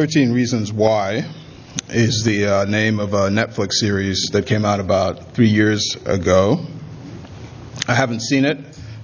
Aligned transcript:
13 0.00 0.32
Reasons 0.32 0.72
Why 0.72 1.26
is 1.90 2.24
the 2.24 2.46
uh, 2.46 2.64
name 2.64 3.00
of 3.00 3.12
a 3.12 3.28
Netflix 3.28 3.72
series 3.74 4.30
that 4.32 4.46
came 4.46 4.64
out 4.64 4.80
about 4.80 5.34
three 5.34 5.48
years 5.48 5.94
ago. 6.06 6.64
I 7.86 7.92
haven't 7.92 8.20
seen 8.20 8.46
it, 8.46 8.56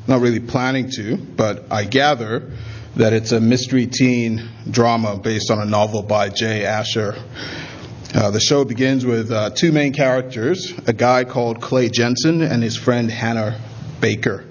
not 0.07 0.23
really 0.23 0.41
planning 0.41 0.89
to, 0.93 1.19
but 1.19 1.67
I 1.71 1.85
gather 1.85 2.51
that 2.95 3.13
it's 3.13 3.33
a 3.33 3.41
mystery 3.41 3.87
teen 3.87 4.49
drama 4.71 5.19
based 5.19 5.51
on 5.51 5.59
a 5.59 5.67
novel 5.67 6.03
by 6.03 6.31
Jay 6.31 6.65
Asher. 6.65 7.15
Uh, 8.15 8.31
the 8.31 8.41
show 8.41 8.65
begins 8.65 9.05
with 9.05 9.31
uh, 9.31 9.51
two 9.51 9.73
main 9.73 9.93
characters 9.93 10.73
a 10.87 10.95
guy 10.95 11.25
called 11.25 11.61
Clay 11.61 11.91
Jensen 11.91 12.41
and 12.41 12.63
his 12.63 12.75
friend 12.75 13.11
Hannah 13.11 13.61
Baker. 14.01 14.47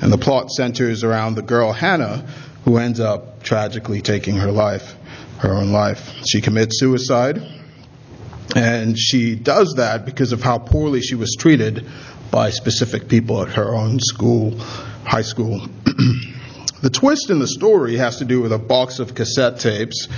And 0.00 0.10
the 0.10 0.16
plot 0.16 0.50
centers 0.52 1.04
around 1.04 1.34
the 1.34 1.42
girl 1.42 1.70
Hannah, 1.70 2.26
who 2.64 2.78
ends 2.78 2.98
up 2.98 3.42
tragically 3.42 4.00
taking 4.00 4.36
her 4.36 4.50
life, 4.50 4.94
her 5.42 5.54
own 5.54 5.72
life. 5.72 6.24
She 6.26 6.40
commits 6.40 6.78
suicide, 6.78 7.42
and 8.54 8.98
she 8.98 9.34
does 9.34 9.74
that 9.76 10.04
because 10.04 10.32
of 10.32 10.42
how 10.42 10.58
poorly 10.58 11.00
she 11.00 11.14
was 11.14 11.36
treated 11.38 11.86
by 12.30 12.50
specific 12.50 13.08
people 13.08 13.42
at 13.42 13.54
her 13.54 13.74
own 13.74 13.98
school, 14.00 14.58
high 15.04 15.22
school. 15.22 15.60
the 16.82 16.90
twist 16.90 17.28
in 17.30 17.38
the 17.38 17.48
story 17.48 17.96
has 17.96 18.18
to 18.18 18.24
do 18.24 18.40
with 18.40 18.52
a 18.52 18.58
box 18.58 19.00
of 19.00 19.14
cassette 19.14 19.58
tapes 19.58 20.08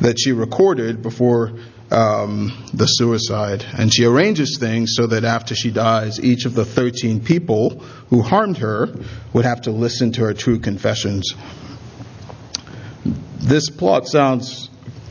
that 0.00 0.18
she 0.18 0.32
recorded 0.32 1.02
before 1.02 1.52
um, 1.90 2.52
the 2.72 2.86
suicide. 2.86 3.64
And 3.76 3.92
she 3.92 4.04
arranges 4.04 4.58
things 4.58 4.94
so 4.94 5.06
that 5.08 5.24
after 5.24 5.54
she 5.54 5.70
dies, 5.70 6.20
each 6.20 6.46
of 6.46 6.54
the 6.54 6.64
13 6.64 7.20
people 7.20 7.80
who 8.08 8.22
harmed 8.22 8.58
her 8.58 8.88
would 9.32 9.44
have 9.44 9.62
to 9.62 9.72
listen 9.72 10.12
to 10.12 10.22
her 10.22 10.34
true 10.34 10.58
confessions. 10.58 11.34
This 13.38 13.68
plot 13.70 14.06
sounds 14.06 14.69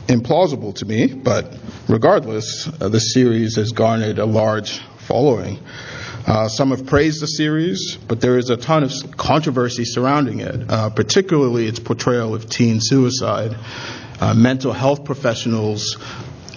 implausible 0.09 0.75
to 0.75 0.85
me, 0.85 1.07
but 1.07 1.57
regardless, 1.87 2.67
uh, 2.67 2.89
the 2.89 2.99
series 2.99 3.55
has 3.55 3.71
garnered 3.71 4.19
a 4.19 4.25
large 4.25 4.79
following. 4.99 5.59
Uh, 6.27 6.47
some 6.47 6.69
have 6.69 6.85
praised 6.85 7.21
the 7.21 7.27
series, 7.27 7.97
but 8.07 8.21
there 8.21 8.37
is 8.37 8.49
a 8.49 8.57
ton 8.57 8.83
of 8.83 8.91
controversy 9.17 9.85
surrounding 9.85 10.41
it, 10.41 10.69
uh, 10.69 10.89
particularly 10.89 11.65
its 11.65 11.79
portrayal 11.79 12.35
of 12.35 12.49
teen 12.49 12.79
suicide. 12.79 13.55
Uh, 14.19 14.33
mental 14.33 14.73
health 14.73 15.05
professionals 15.05 15.97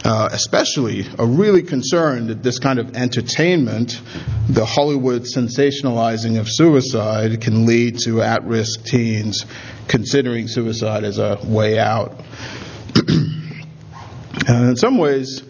uh, 0.05 0.29
especially, 0.33 1.07
are 1.19 1.27
really 1.27 1.63
concerned 1.63 2.29
that 2.29 2.43
this 2.43 2.59
kind 2.59 2.79
of 2.79 2.97
entertainment, 2.97 4.01
the 4.49 4.65
Hollywood 4.65 5.23
sensationalizing 5.23 6.41
of 6.41 6.49
suicide, 6.49 7.41
can 7.41 7.67
lead 7.67 8.01
to 8.01 8.21
at 8.21 8.45
risk 8.45 8.85
teens 8.85 9.47
considering 9.87 10.49
suicide 10.49 11.05
as 11.05 11.19
a 11.19 11.39
way 11.45 11.79
out. 11.79 12.21
and 14.49 14.71
in 14.71 14.77
some 14.77 14.99
ways, 14.99 15.43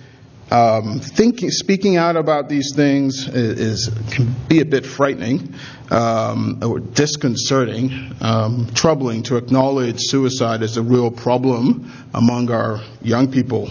um, 0.50 1.00
thinking, 1.00 1.50
speaking 1.50 1.97
out 1.97 2.16
about 2.16 2.48
these 2.48 2.75
things 2.75 3.27
is, 3.27 3.89
is 3.89 4.12
can 4.12 4.34
be 4.48 4.61
a 4.61 4.66
bit 4.66 4.84
frightening 4.84 5.55
um, 5.91 6.61
or 6.62 6.78
disconcerting, 6.78 8.14
um, 8.20 8.69
troubling 8.74 9.22
to 9.24 9.36
acknowledge 9.36 10.00
suicide 10.00 10.62
as 10.62 10.77
a 10.77 10.83
real 10.83 11.11
problem 11.11 11.91
among 12.12 12.50
our 12.50 12.83
young 13.00 13.33
people. 13.33 13.70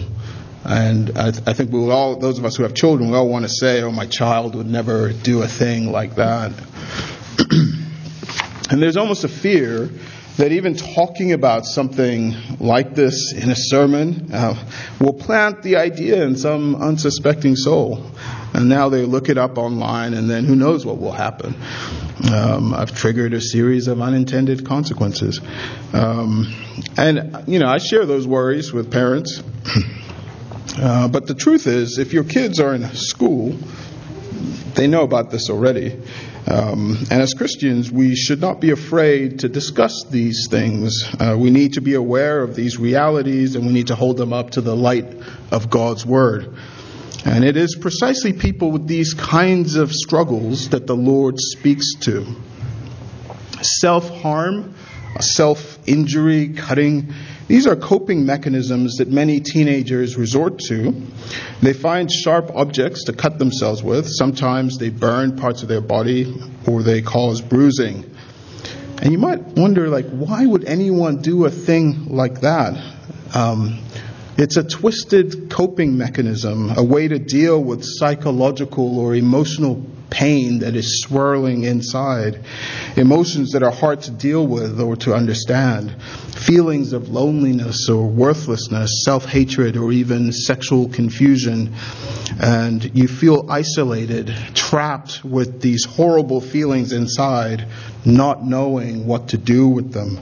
And 0.64 1.16
I, 1.16 1.30
th- 1.30 1.44
I 1.46 1.52
think 1.52 1.72
we 1.72 1.90
all, 1.90 2.16
those 2.16 2.38
of 2.38 2.44
us 2.44 2.56
who 2.56 2.62
have 2.62 2.74
children, 2.74 3.10
we 3.10 3.16
all 3.16 3.28
want 3.28 3.44
to 3.44 3.50
say, 3.50 3.82
oh, 3.82 3.92
my 3.92 4.06
child 4.06 4.54
would 4.54 4.68
never 4.68 5.12
do 5.12 5.42
a 5.42 5.48
thing 5.48 5.92
like 5.92 6.16
that. 6.16 6.52
and 8.70 8.82
there's 8.82 8.96
almost 8.96 9.24
a 9.24 9.28
fear 9.28 9.88
that 10.36 10.52
even 10.52 10.74
talking 10.74 11.32
about 11.32 11.66
something 11.66 12.34
like 12.58 12.94
this 12.94 13.32
in 13.32 13.50
a 13.50 13.56
sermon 13.56 14.30
uh, 14.32 14.54
will 15.00 15.12
plant 15.12 15.62
the 15.62 15.76
idea 15.76 16.22
in 16.24 16.36
some 16.36 16.74
unsuspecting 16.76 17.56
soul. 17.56 18.10
And 18.54 18.68
now 18.68 18.88
they 18.88 19.04
look 19.04 19.28
it 19.28 19.38
up 19.38 19.56
online, 19.56 20.14
and 20.14 20.28
then 20.28 20.44
who 20.44 20.54
knows 20.54 20.84
what 20.84 20.98
will 20.98 21.12
happen. 21.12 21.54
Um, 22.30 22.74
I've 22.74 22.94
triggered 22.94 23.32
a 23.32 23.40
series 23.40 23.88
of 23.88 24.00
unintended 24.00 24.66
consequences. 24.66 25.40
Um, 25.92 26.52
and, 26.96 27.44
you 27.46 27.58
know, 27.58 27.68
I 27.68 27.78
share 27.78 28.04
those 28.04 28.26
worries 28.26 28.72
with 28.72 28.90
parents. 28.90 29.42
Uh, 30.74 31.06
but 31.06 31.26
the 31.26 31.34
truth 31.34 31.66
is, 31.66 31.98
if 31.98 32.14
your 32.14 32.24
kids 32.24 32.58
are 32.58 32.74
in 32.74 32.82
school, 32.94 33.54
they 34.74 34.86
know 34.86 35.02
about 35.02 35.30
this 35.30 35.50
already. 35.50 36.00
Um, 36.46 36.98
and 37.10 37.22
as 37.22 37.34
Christians, 37.34 37.90
we 37.90 38.16
should 38.16 38.40
not 38.40 38.60
be 38.60 38.70
afraid 38.70 39.40
to 39.40 39.48
discuss 39.48 40.04
these 40.10 40.48
things. 40.50 41.04
Uh, 41.18 41.36
we 41.38 41.50
need 41.50 41.74
to 41.74 41.80
be 41.80 41.94
aware 41.94 42.42
of 42.42 42.56
these 42.56 42.78
realities 42.78 43.54
and 43.54 43.66
we 43.66 43.72
need 43.72 43.86
to 43.88 43.94
hold 43.94 44.16
them 44.16 44.32
up 44.32 44.50
to 44.50 44.60
the 44.60 44.74
light 44.74 45.06
of 45.52 45.70
God's 45.70 46.04
Word. 46.04 46.56
And 47.24 47.44
it 47.44 47.56
is 47.56 47.76
precisely 47.80 48.32
people 48.32 48.72
with 48.72 48.88
these 48.88 49.14
kinds 49.14 49.76
of 49.76 49.92
struggles 49.92 50.70
that 50.70 50.88
the 50.88 50.96
Lord 50.96 51.36
speaks 51.38 51.94
to. 52.00 52.26
Self 53.62 54.10
harm, 54.10 54.74
self 55.20 55.78
injury, 55.86 56.54
cutting, 56.54 57.14
these 57.52 57.66
are 57.66 57.76
coping 57.76 58.24
mechanisms 58.24 58.96
that 58.96 59.08
many 59.08 59.38
teenagers 59.40 60.16
resort 60.16 60.58
to. 60.58 61.02
They 61.60 61.74
find 61.74 62.10
sharp 62.10 62.50
objects 62.54 63.04
to 63.04 63.12
cut 63.12 63.38
themselves 63.38 63.82
with. 63.82 64.08
Sometimes 64.08 64.78
they 64.78 64.88
burn 64.88 65.36
parts 65.36 65.62
of 65.62 65.68
their 65.68 65.82
body 65.82 66.34
or 66.66 66.82
they 66.82 67.02
cause 67.02 67.42
bruising. 67.42 68.10
And 69.02 69.12
you 69.12 69.18
might 69.18 69.42
wonder, 69.48 69.90
like, 69.90 70.08
why 70.08 70.46
would 70.46 70.64
anyone 70.64 71.20
do 71.20 71.44
a 71.44 71.50
thing 71.50 72.06
like 72.06 72.40
that? 72.40 72.82
Um, 73.34 73.80
it's 74.38 74.56
a 74.56 74.64
twisted 74.64 75.50
coping 75.50 75.98
mechanism, 75.98 76.70
a 76.74 76.82
way 76.82 77.06
to 77.06 77.18
deal 77.18 77.62
with 77.62 77.84
psychological 77.84 78.98
or 78.98 79.14
emotional 79.14 79.84
pain 80.12 80.58
that 80.58 80.76
is 80.76 81.00
swirling 81.00 81.64
inside, 81.64 82.38
emotions 82.96 83.52
that 83.52 83.62
are 83.62 83.72
hard 83.72 84.02
to 84.02 84.10
deal 84.10 84.46
with 84.46 84.78
or 84.78 84.94
to 84.96 85.14
understand, 85.14 85.96
feelings 86.36 86.92
of 86.92 87.08
loneliness 87.08 87.88
or 87.88 88.06
worthlessness, 88.06 89.02
self 89.04 89.24
hatred, 89.24 89.76
or 89.76 89.90
even 89.90 90.30
sexual 90.30 90.88
confusion. 90.88 91.74
And 92.40 92.94
you 92.94 93.08
feel 93.08 93.46
isolated, 93.48 94.34
trapped 94.54 95.24
with 95.24 95.60
these 95.62 95.84
horrible 95.84 96.40
feelings 96.40 96.92
inside, 96.92 97.66
not 98.04 98.44
knowing 98.44 99.06
what 99.06 99.28
to 99.28 99.38
do 99.38 99.68
with 99.68 99.92
them. 99.92 100.18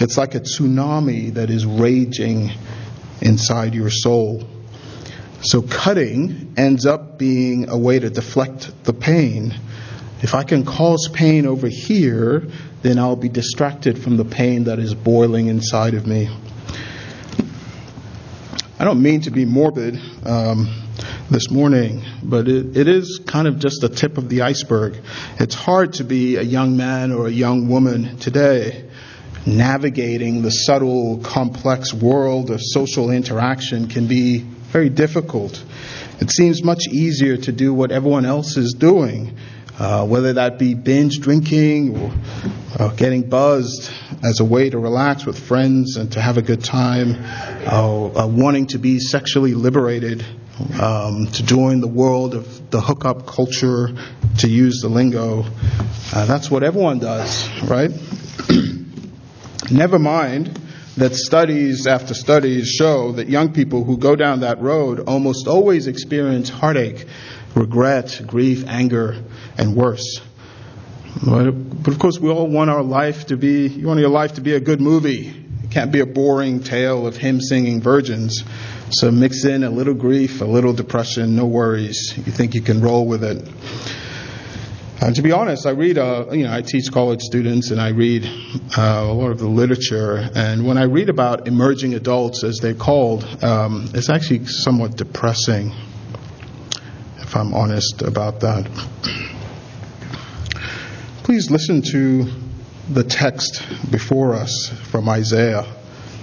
It's 0.00 0.16
like 0.16 0.34
a 0.34 0.40
tsunami 0.40 1.34
that 1.34 1.50
is 1.50 1.66
raging 1.66 2.52
inside 3.20 3.74
your 3.74 3.90
soul. 3.90 4.46
So 5.42 5.62
cutting 5.62 6.54
ends 6.56 6.86
up 6.86 7.18
being 7.18 7.68
a 7.68 7.76
way 7.76 7.98
to 7.98 8.10
deflect 8.10 8.84
the 8.84 8.92
pain. 8.92 9.54
If 10.22 10.34
I 10.34 10.42
can 10.44 10.64
cause 10.64 11.08
pain 11.12 11.46
over 11.46 11.68
here, 11.68 12.48
then 12.82 12.98
I'll 12.98 13.16
be 13.16 13.28
distracted 13.28 13.98
from 13.98 14.16
the 14.16 14.24
pain 14.24 14.64
that 14.64 14.78
is 14.78 14.94
boiling 14.94 15.48
inside 15.48 15.94
of 15.94 16.06
me. 16.06 16.28
I 18.78 18.84
don't 18.84 19.02
mean 19.02 19.22
to 19.22 19.30
be 19.30 19.44
morbid 19.44 20.00
um, 20.24 20.68
this 21.30 21.50
morning, 21.50 22.02
but 22.22 22.48
it, 22.48 22.76
it 22.76 22.88
is 22.88 23.20
kind 23.26 23.46
of 23.46 23.58
just 23.58 23.80
the 23.80 23.88
tip 23.88 24.18
of 24.18 24.28
the 24.28 24.42
iceberg. 24.42 25.00
It's 25.38 25.54
hard 25.54 25.94
to 25.94 26.04
be 26.04 26.36
a 26.36 26.42
young 26.42 26.76
man 26.76 27.12
or 27.12 27.26
a 27.26 27.30
young 27.30 27.68
woman 27.68 28.18
today. 28.18 28.84
Navigating 29.46 30.42
the 30.42 30.50
subtle, 30.50 31.18
complex 31.18 31.92
world 31.92 32.50
of 32.50 32.60
social 32.62 33.10
interaction 33.10 33.88
can 33.88 34.06
be 34.06 34.44
very 34.72 34.88
difficult. 34.88 35.62
It 36.20 36.30
seems 36.30 36.62
much 36.62 36.86
easier 36.90 37.36
to 37.36 37.52
do 37.52 37.74
what 37.74 37.92
everyone 37.92 38.24
else 38.24 38.56
is 38.56 38.74
doing, 38.74 39.36
uh, 39.78 40.06
whether 40.06 40.34
that 40.34 40.58
be 40.58 40.74
binge 40.74 41.20
drinking 41.20 41.96
or 41.98 42.12
uh, 42.78 42.88
getting 42.94 43.28
buzzed 43.28 43.90
as 44.22 44.40
a 44.40 44.44
way 44.44 44.70
to 44.70 44.78
relax 44.78 45.26
with 45.26 45.38
friends 45.38 45.96
and 45.96 46.12
to 46.12 46.20
have 46.20 46.38
a 46.38 46.42
good 46.42 46.64
time, 46.64 47.16
uh, 47.66 48.22
uh 48.22 48.26
wanting 48.26 48.66
to 48.68 48.78
be 48.78 48.98
sexually 48.98 49.54
liberated, 49.54 50.24
um, 50.80 51.26
to 51.26 51.44
join 51.44 51.80
the 51.80 51.88
world 51.88 52.34
of 52.34 52.70
the 52.70 52.80
hookup 52.80 53.26
culture, 53.26 53.90
to 54.38 54.48
use 54.48 54.80
the 54.80 54.88
lingo. 54.88 55.44
Uh, 56.14 56.24
that's 56.26 56.50
what 56.50 56.62
everyone 56.62 56.98
does, 56.98 57.48
right? 57.62 57.90
Never 59.70 59.98
mind 59.98 60.65
that 60.96 61.14
studies 61.14 61.86
after 61.86 62.14
studies 62.14 62.68
show 62.68 63.12
that 63.12 63.28
young 63.28 63.52
people 63.52 63.84
who 63.84 63.98
go 63.98 64.16
down 64.16 64.40
that 64.40 64.60
road 64.60 65.00
almost 65.00 65.46
always 65.46 65.86
experience 65.86 66.48
heartache, 66.48 67.04
regret, 67.54 68.22
grief, 68.26 68.64
anger, 68.66 69.22
and 69.58 69.76
worse. 69.76 70.20
But, 71.24 71.48
of 71.48 71.98
course, 71.98 72.18
we 72.18 72.30
all 72.30 72.46
want 72.46 72.70
our 72.70 72.82
life 72.82 73.26
to 73.26 73.36
be, 73.36 73.68
you 73.68 73.86
want 73.86 74.00
your 74.00 74.10
life 74.10 74.34
to 74.34 74.40
be 74.40 74.54
a 74.54 74.60
good 74.60 74.80
movie. 74.80 75.28
It 75.64 75.70
can't 75.70 75.92
be 75.92 76.00
a 76.00 76.06
boring 76.06 76.62
tale 76.62 77.06
of 77.06 77.16
hymn 77.16 77.40
singing 77.40 77.80
virgins. 77.80 78.44
So 78.90 79.10
mix 79.10 79.44
in 79.44 79.64
a 79.64 79.70
little 79.70 79.94
grief, 79.94 80.40
a 80.40 80.44
little 80.44 80.72
depression, 80.72 81.36
no 81.36 81.46
worries. 81.46 82.14
You 82.16 82.32
think 82.32 82.54
you 82.54 82.62
can 82.62 82.80
roll 82.80 83.06
with 83.06 83.24
it. 83.24 83.46
And 84.98 85.14
to 85.14 85.22
be 85.22 85.30
honest, 85.30 85.66
I 85.66 85.70
read, 85.70 85.98
uh, 85.98 86.26
you 86.32 86.44
know, 86.44 86.52
I 86.52 86.62
teach 86.62 86.90
college 86.90 87.20
students 87.20 87.70
and 87.70 87.78
I 87.80 87.88
read 87.90 88.24
uh, 88.76 89.04
a 89.04 89.12
lot 89.12 89.30
of 89.30 89.38
the 89.38 89.46
literature. 89.46 90.30
And 90.34 90.66
when 90.66 90.78
I 90.78 90.84
read 90.84 91.10
about 91.10 91.46
emerging 91.46 91.94
adults, 91.94 92.42
as 92.44 92.58
they're 92.58 92.74
called, 92.74 93.22
um, 93.44 93.90
it's 93.92 94.08
actually 94.08 94.46
somewhat 94.46 94.96
depressing, 94.96 95.74
if 97.18 97.36
I'm 97.36 97.52
honest 97.52 98.00
about 98.00 98.40
that. 98.40 98.70
Please 101.24 101.50
listen 101.50 101.82
to 101.82 102.26
the 102.88 103.04
text 103.04 103.66
before 103.90 104.34
us 104.34 104.70
from 104.90 105.10
Isaiah 105.10 105.66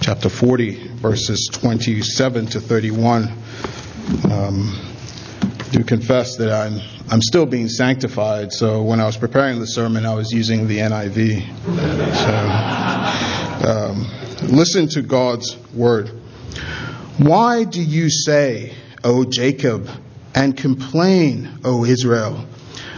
chapter 0.02 0.30
40, 0.30 0.96
verses 0.96 1.48
27 1.54 2.48
to 2.48 2.60
31. 2.60 3.32
Um, 4.32 4.93
do 5.74 5.84
confess 5.84 6.38
that 6.38 6.52
I'm 6.52 6.80
I'm 7.10 7.22
still 7.22 7.48
being 7.48 7.68
sanctified. 7.68 8.54
So 8.54 8.84
when 8.84 9.00
I 9.00 9.06
was 9.06 9.18
preparing 9.18 9.60
the 9.60 9.66
sermon, 9.66 10.06
I 10.06 10.14
was 10.14 10.32
using 10.32 10.68
the 10.68 10.78
NIV. 10.78 11.48
So 13.64 13.70
um, 13.70 14.56
listen 14.56 14.88
to 14.90 15.02
God's 15.02 15.58
word. 15.74 16.10
Why 17.18 17.64
do 17.64 17.82
you 17.82 18.12
say, 18.12 18.76
O 19.04 19.26
Jacob, 19.26 19.90
and 20.36 20.56
complain, 20.56 21.50
O 21.66 21.86
Israel? 21.86 22.46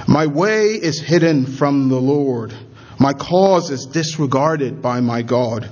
My 0.07 0.27
way 0.27 0.71
is 0.71 0.99
hidden 0.99 1.45
from 1.45 1.87
the 1.87 1.99
Lord. 1.99 2.53
My 2.99 3.13
cause 3.13 3.71
is 3.71 3.85
disregarded 3.85 4.81
by 4.81 4.99
my 4.99 5.21
God. 5.21 5.69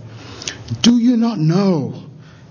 Do 0.81 0.97
you 0.97 1.17
not 1.17 1.38
know? 1.38 2.01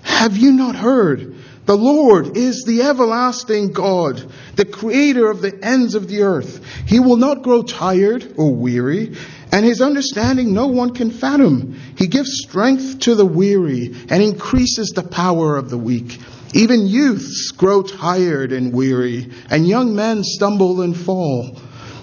Have 0.02 0.36
you 0.36 0.52
not 0.52 0.76
heard? 0.76 1.36
The 1.64 1.76
Lord 1.76 2.36
is 2.36 2.64
the 2.64 2.82
everlasting 2.82 3.72
God, 3.72 4.22
the 4.56 4.64
creator 4.64 5.30
of 5.30 5.40
the 5.40 5.56
ends 5.64 5.94
of 5.94 6.08
the 6.08 6.22
earth. 6.22 6.60
He 6.86 6.98
will 6.98 7.16
not 7.16 7.42
grow 7.42 7.62
tired 7.62 8.34
or 8.36 8.52
weary, 8.52 9.16
and 9.52 9.64
his 9.64 9.80
understanding 9.80 10.52
no 10.52 10.66
one 10.66 10.92
can 10.92 11.12
fathom. 11.12 11.78
He 11.96 12.08
gives 12.08 12.42
strength 12.42 13.00
to 13.00 13.14
the 13.14 13.26
weary 13.26 13.94
and 14.08 14.22
increases 14.22 14.88
the 14.88 15.04
power 15.04 15.56
of 15.56 15.70
the 15.70 15.78
weak. 15.78 16.18
Even 16.52 16.88
youths 16.88 17.52
grow 17.52 17.82
tired 17.82 18.52
and 18.52 18.72
weary, 18.72 19.30
and 19.48 19.66
young 19.66 19.94
men 19.94 20.24
stumble 20.24 20.82
and 20.82 20.96
fall. 20.96 21.56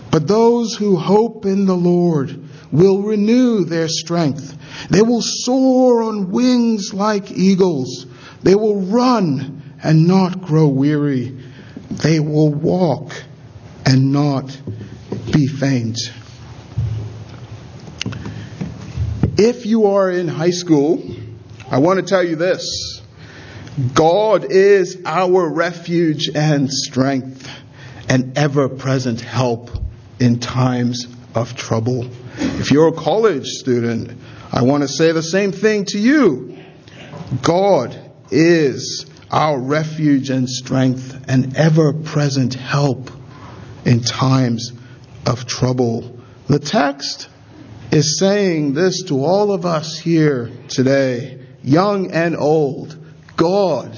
But 0.09 0.27
those 0.27 0.73
who 0.73 0.95
hope 0.95 1.45
in 1.45 1.65
the 1.65 1.75
Lord 1.75 2.45
will 2.71 3.01
renew 3.01 3.65
their 3.65 3.89
strength. 3.89 4.56
They 4.89 5.01
will 5.01 5.21
soar 5.21 6.03
on 6.03 6.31
wings 6.31 6.94
like 6.94 7.29
eagles. 7.31 8.06
They 8.44 8.56
will 8.56 8.81
run 8.81 9.62
and 9.83 10.07
not 10.07 10.41
grow 10.41 10.68
weary. 10.68 11.38
They 11.91 12.19
will 12.19 12.51
walk 12.51 13.13
and 13.86 14.12
not 14.12 14.57
be 15.31 15.47
faint. 15.47 15.97
If 19.38 19.65
you 19.65 19.88
are 19.88 20.12
in 20.12 20.27
high 20.27 20.51
school, 20.51 21.01
I 21.69 21.80
want 21.80 22.00
to 22.00 22.06
tell 22.06 22.24
you 22.24 22.36
this 22.36 23.01
God 23.94 24.45
is 24.51 25.01
our 25.06 25.47
refuge 25.47 26.30
and 26.35 26.71
strength, 26.71 27.50
and 28.09 28.38
ever 28.38 28.68
present 28.68 29.21
help 29.21 29.69
in 30.19 30.39
times 30.39 31.07
of 31.35 31.56
trouble. 31.56 32.09
If 32.38 32.71
you're 32.71 32.89
a 32.89 32.94
college 32.94 33.45
student, 33.45 34.19
I 34.51 34.63
want 34.63 34.83
to 34.83 34.89
say 34.89 35.12
the 35.12 35.24
same 35.24 35.51
thing 35.51 35.85
to 35.85 36.00
you. 36.00 36.57
God 37.42 38.08
is 38.31 39.05
our 39.31 39.59
refuge 39.59 40.29
and 40.29 40.49
strength 40.49 41.25
and 41.27 41.55
ever 41.55 41.93
present 41.93 42.55
help 42.55 43.11
in 43.85 44.01
times 44.01 44.71
of 45.25 45.45
trouble. 45.45 46.19
The 46.47 46.59
text 46.59 47.29
is 47.91 48.19
saying 48.19 48.73
this 48.73 49.03
to 49.03 49.23
all 49.23 49.51
of 49.51 49.65
us 49.65 49.97
here 49.97 50.51
today, 50.67 51.39
young 51.63 52.11
and 52.11 52.35
old. 52.35 52.97
God, 53.35 53.97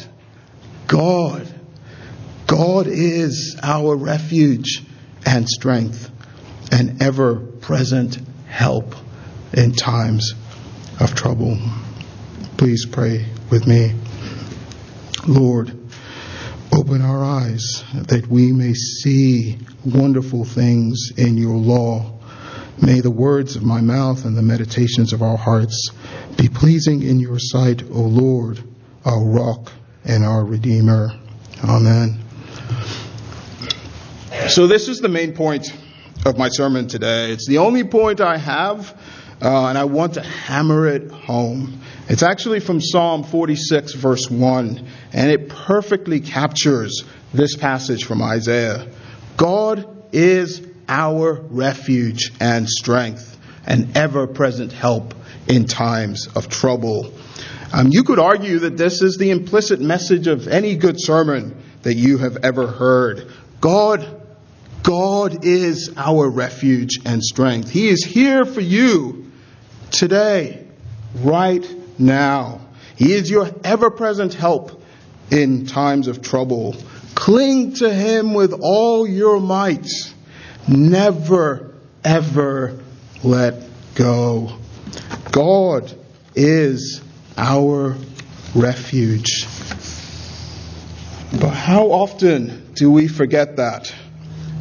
God, 0.87 1.47
God 2.47 2.87
is 2.87 3.57
our 3.63 3.95
refuge 3.95 4.83
and 5.25 5.47
strength 5.47 6.09
and 6.71 7.01
ever 7.01 7.35
present 7.35 8.19
help 8.47 8.95
in 9.53 9.73
times 9.73 10.33
of 10.99 11.15
trouble. 11.15 11.57
Please 12.57 12.85
pray 12.85 13.25
with 13.49 13.67
me. 13.67 13.93
Lord, 15.27 15.77
open 16.73 17.01
our 17.01 17.23
eyes 17.23 17.83
that 17.93 18.27
we 18.27 18.51
may 18.51 18.73
see 18.73 19.57
wonderful 19.85 20.45
things 20.45 21.11
in 21.17 21.37
your 21.37 21.55
law. 21.55 22.19
May 22.81 23.01
the 23.01 23.11
words 23.11 23.55
of 23.55 23.63
my 23.63 23.81
mouth 23.81 24.25
and 24.25 24.35
the 24.35 24.41
meditations 24.41 25.13
of 25.13 25.21
our 25.21 25.37
hearts 25.37 25.91
be 26.37 26.49
pleasing 26.49 27.03
in 27.03 27.19
your 27.19 27.37
sight, 27.37 27.83
O 27.83 28.01
Lord, 28.01 28.63
our 29.05 29.23
rock 29.23 29.71
and 30.05 30.25
our 30.25 30.43
redeemer. 30.43 31.11
Amen. 31.63 32.17
So, 34.49 34.65
this 34.65 34.87
is 34.87 34.99
the 34.99 35.09
main 35.09 35.33
point 35.33 35.71
of 36.25 36.37
my 36.37 36.49
sermon 36.49 36.87
today. 36.87 37.31
It's 37.31 37.47
the 37.47 37.59
only 37.59 37.83
point 37.83 38.21
I 38.21 38.37
have, 38.37 38.99
uh, 39.41 39.67
and 39.67 39.77
I 39.77 39.85
want 39.85 40.13
to 40.15 40.21
hammer 40.21 40.87
it 40.87 41.09
home. 41.09 41.81
It's 42.07 42.21
actually 42.21 42.59
from 42.59 42.79
Psalm 42.79 43.23
46, 43.23 43.93
verse 43.93 44.29
1, 44.29 44.87
and 45.13 45.31
it 45.31 45.49
perfectly 45.49 46.19
captures 46.19 47.03
this 47.33 47.55
passage 47.55 48.03
from 48.05 48.21
Isaiah. 48.21 48.87
God 49.37 49.87
is 50.11 50.61
our 50.87 51.33
refuge 51.49 52.31
and 52.39 52.69
strength, 52.69 53.39
and 53.65 53.97
ever 53.97 54.27
present 54.27 54.73
help 54.73 55.15
in 55.47 55.65
times 55.65 56.27
of 56.35 56.49
trouble. 56.49 57.11
Um, 57.73 57.87
you 57.89 58.03
could 58.03 58.19
argue 58.19 58.59
that 58.59 58.77
this 58.77 59.01
is 59.01 59.17
the 59.17 59.31
implicit 59.31 59.79
message 59.79 60.27
of 60.27 60.47
any 60.47 60.75
good 60.75 60.97
sermon 60.99 61.63
that 61.83 61.95
you 61.95 62.17
have 62.19 62.37
ever 62.43 62.67
heard. 62.67 63.31
God, 63.59 64.21
God 64.83 65.45
is 65.45 65.93
our 65.95 66.29
refuge 66.29 66.99
and 67.05 67.23
strength. 67.23 67.69
He 67.69 67.87
is 67.87 68.03
here 68.03 68.45
for 68.45 68.61
you 68.61 69.20
today, 69.91 70.65
right 71.15 71.65
now. 71.99 72.61
He 72.95 73.13
is 73.13 73.29
your 73.29 73.49
ever 73.63 73.89
present 73.89 74.33
help 74.33 74.81
in 75.29 75.65
times 75.65 76.07
of 76.07 76.21
trouble. 76.21 76.75
Cling 77.15 77.73
to 77.75 77.93
Him 77.93 78.33
with 78.33 78.53
all 78.61 79.07
your 79.07 79.39
might. 79.39 79.87
Never, 80.67 81.73
ever 82.03 82.79
let 83.23 83.63
go. 83.95 84.57
God 85.31 85.91
is 86.35 87.01
our 87.37 87.95
refuge. 88.55 89.47
But 91.39 91.51
how 91.51 91.91
often 91.91 92.73
do 92.73 92.91
we 92.91 93.07
forget 93.07 93.57
that? 93.57 93.93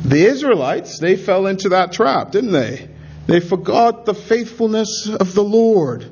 The 0.05 0.25
Israelites, 0.25 0.99
they 0.99 1.17
fell 1.17 1.47
into 1.47 1.71
that 1.71 1.93
trap, 1.93 2.31
didn't 2.31 2.53
they? 2.53 2.89
They 3.27 3.41
forgot 3.41 4.07
the 4.07 4.15
faithfulness 4.15 5.09
of 5.09 5.35
the 5.35 5.45
Lord. 5.45 6.11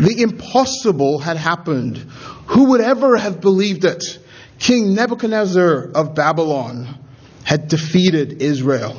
The 0.00 0.22
impossible 0.22 1.18
had 1.18 1.36
happened. 1.36 1.98
Who 2.46 2.70
would 2.70 2.80
ever 2.80 3.16
have 3.16 3.40
believed 3.40 3.84
it? 3.84 4.18
King 4.58 4.94
Nebuchadnezzar 4.94 5.90
of 5.94 6.14
Babylon 6.14 6.98
had 7.44 7.68
defeated 7.68 8.42
Israel. 8.42 8.96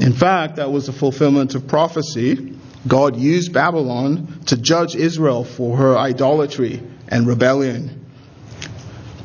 In 0.00 0.12
fact, 0.12 0.56
that 0.56 0.70
was 0.70 0.88
a 0.88 0.92
fulfillment 0.92 1.54
of 1.54 1.66
prophecy. 1.66 2.54
God 2.86 3.16
used 3.16 3.52
Babylon 3.52 4.40
to 4.46 4.56
judge 4.56 4.94
Israel 4.94 5.44
for 5.44 5.76
her 5.76 5.98
idolatry 5.98 6.82
and 7.08 7.26
rebellion. 7.26 8.06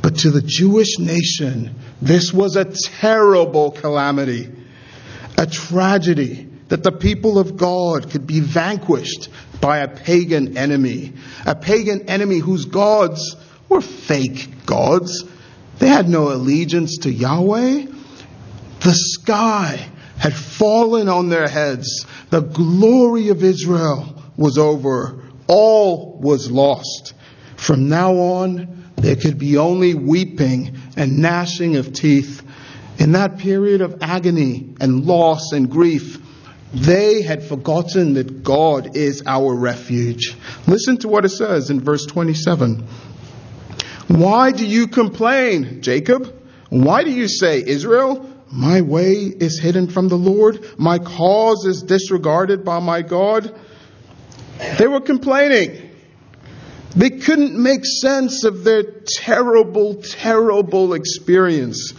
But 0.02 0.18
to 0.20 0.32
the 0.32 0.42
Jewish 0.42 1.00
nation, 1.00 1.76
this 2.02 2.34
was 2.34 2.56
a 2.56 2.66
terrible 2.66 3.72
calamity, 3.72 4.52
a 5.38 5.46
tragedy 5.46 6.50
that 6.74 6.82
the 6.82 6.92
people 6.92 7.38
of 7.38 7.56
God 7.56 8.10
could 8.10 8.26
be 8.26 8.40
vanquished 8.40 9.30
by 9.62 9.78
a 9.78 9.88
pagan 9.88 10.58
enemy, 10.58 11.14
a 11.46 11.54
pagan 11.54 12.10
enemy 12.10 12.40
whose 12.40 12.66
gods 12.66 13.36
were 13.70 13.80
fake 13.80 14.66
gods. 14.66 15.24
They 15.78 15.88
had 15.88 16.10
no 16.10 16.30
allegiance 16.34 16.98
to 17.04 17.12
Yahweh. 17.12 17.86
The 18.80 18.92
sky 18.92 19.88
had 20.18 20.34
fallen 20.34 21.10
on 21.10 21.30
their 21.30 21.48
heads. 21.48 22.08
The 22.32 22.42
glory 22.42 23.30
of 23.30 23.44
Israel 23.44 24.20
was 24.36 24.58
over. 24.58 25.22
All 25.46 26.18
was 26.20 26.50
lost. 26.50 27.14
From 27.56 27.88
now 27.88 28.16
on, 28.16 28.92
there 28.96 29.16
could 29.16 29.38
be 29.38 29.60
only 29.60 29.94
weeping 29.94 30.76
and 30.98 31.20
gnashing 31.20 31.76
of 31.76 31.94
teeth. 31.94 32.42
In 32.98 33.12
that 33.12 33.38
period 33.38 33.82
of 33.82 34.00
agony 34.02 34.74
and 34.82 35.06
loss 35.06 35.52
and 35.52 35.70
grief, 35.70 36.18
they 36.74 37.22
had 37.22 37.44
forgotten 37.44 38.16
that 38.16 38.44
God 38.44 38.98
is 38.98 39.24
our 39.28 39.54
refuge. 39.54 40.36
Listen 40.68 40.98
to 40.98 41.08
what 41.08 41.24
it 41.24 41.30
says 41.30 41.70
in 41.70 41.80
verse 41.80 42.06
27. 42.06 42.88
Why 44.08 44.52
do 44.52 44.66
you 44.66 44.88
complain, 44.88 45.82
Jacob? 45.82 46.34
Why 46.70 47.04
do 47.04 47.12
you 47.12 47.28
say, 47.28 47.64
Israel, 47.64 48.30
my 48.52 48.82
way 48.82 49.14
is 49.14 49.60
hidden 49.60 49.88
from 49.88 50.10
the 50.10 50.16
Lord. 50.16 50.66
My 50.78 51.00
cause 51.00 51.66
is 51.66 51.84
disregarded 51.84 52.66
by 52.66 52.80
my 52.80 53.02
God. 53.02 53.56
They 54.78 54.88
were 54.88 55.02
complaining. 55.02 55.92
They 56.96 57.12
couldn't 57.12 57.56
make 57.56 57.86
sense 57.86 58.44
of 58.44 58.64
their 58.64 58.84
terrible, 58.84 59.96
terrible 59.96 60.94
experience. 60.94 61.94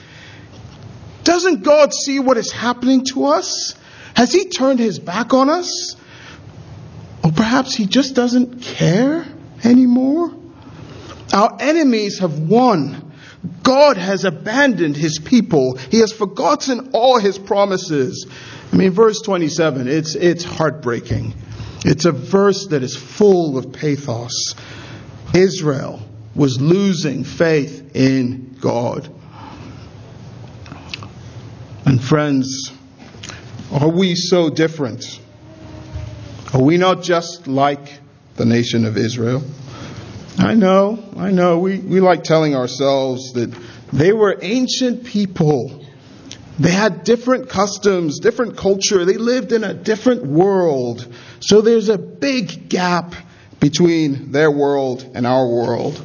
Doesn't 1.24 1.62
God 1.62 1.92
see 1.92 2.20
what 2.20 2.36
is 2.36 2.52
happening 2.52 3.04
to 3.12 3.26
us? 3.26 3.74
Has 4.14 4.33
He 4.33 4.49
turned 4.49 4.78
His 4.78 4.99
back 4.99 5.35
on 5.35 5.50
us? 5.50 5.97
Or 7.23 7.33
perhaps 7.33 7.75
He 7.75 7.87
just 7.87 8.14
doesn't 8.14 8.62
care 8.62 9.26
anymore? 9.62 10.35
Our 11.33 11.56
enemies 11.61 12.18
have 12.21 12.38
won. 12.38 13.12
God 13.62 13.97
has 13.97 14.25
abandoned 14.25 14.97
His 14.97 15.18
people. 15.18 15.76
He 15.76 15.99
has 15.99 16.12
forgotten 16.12 16.90
all 16.92 17.18
His 17.18 17.38
promises. 17.38 18.26
I 18.73 18.76
mean, 18.76 18.92
verse 18.92 19.21
27, 19.21 19.88
it's, 19.88 20.14
it's 20.14 20.44
heartbreaking. 20.44 21.35
It's 21.85 22.06
a 22.06 22.12
verse 22.12 22.68
that 22.68 22.83
is 22.83 22.97
full 22.97 23.59
of 23.59 23.73
pathos. 23.73 24.54
Israel 25.35 26.00
was 26.35 26.61
losing 26.61 27.25
faith 27.25 27.94
in 27.94 28.56
God. 28.61 29.09
And 31.85 32.02
friends, 32.02 32.73
are 33.74 33.88
we 33.88 34.14
so 34.14 34.50
different? 34.50 35.20
Are 36.52 36.62
we 36.62 36.76
not 36.76 37.02
just 37.02 37.48
like 37.48 37.98
the 38.36 38.44
nation 38.44 38.84
of 38.84 38.96
Israel? 38.96 39.42
I 40.38 40.54
know, 40.54 41.02
I 41.16 41.32
know, 41.32 41.58
we, 41.58 41.78
we 41.78 42.00
like 42.00 42.22
telling 42.22 42.54
ourselves 42.54 43.32
that 43.32 43.52
they 43.92 44.12
were 44.12 44.38
ancient 44.40 45.04
people. 45.04 45.84
They 46.58 46.70
had 46.70 47.02
different 47.02 47.48
customs, 47.48 48.20
different 48.20 48.56
culture. 48.56 49.04
They 49.04 49.16
lived 49.16 49.50
in 49.50 49.64
a 49.64 49.74
different 49.74 50.24
world. 50.24 51.12
So 51.40 51.60
there's 51.60 51.88
a 51.88 51.98
big 51.98 52.68
gap 52.68 53.14
between 53.58 54.30
their 54.30 54.50
world 54.50 55.10
and 55.14 55.26
our 55.26 55.48
world. 55.48 56.00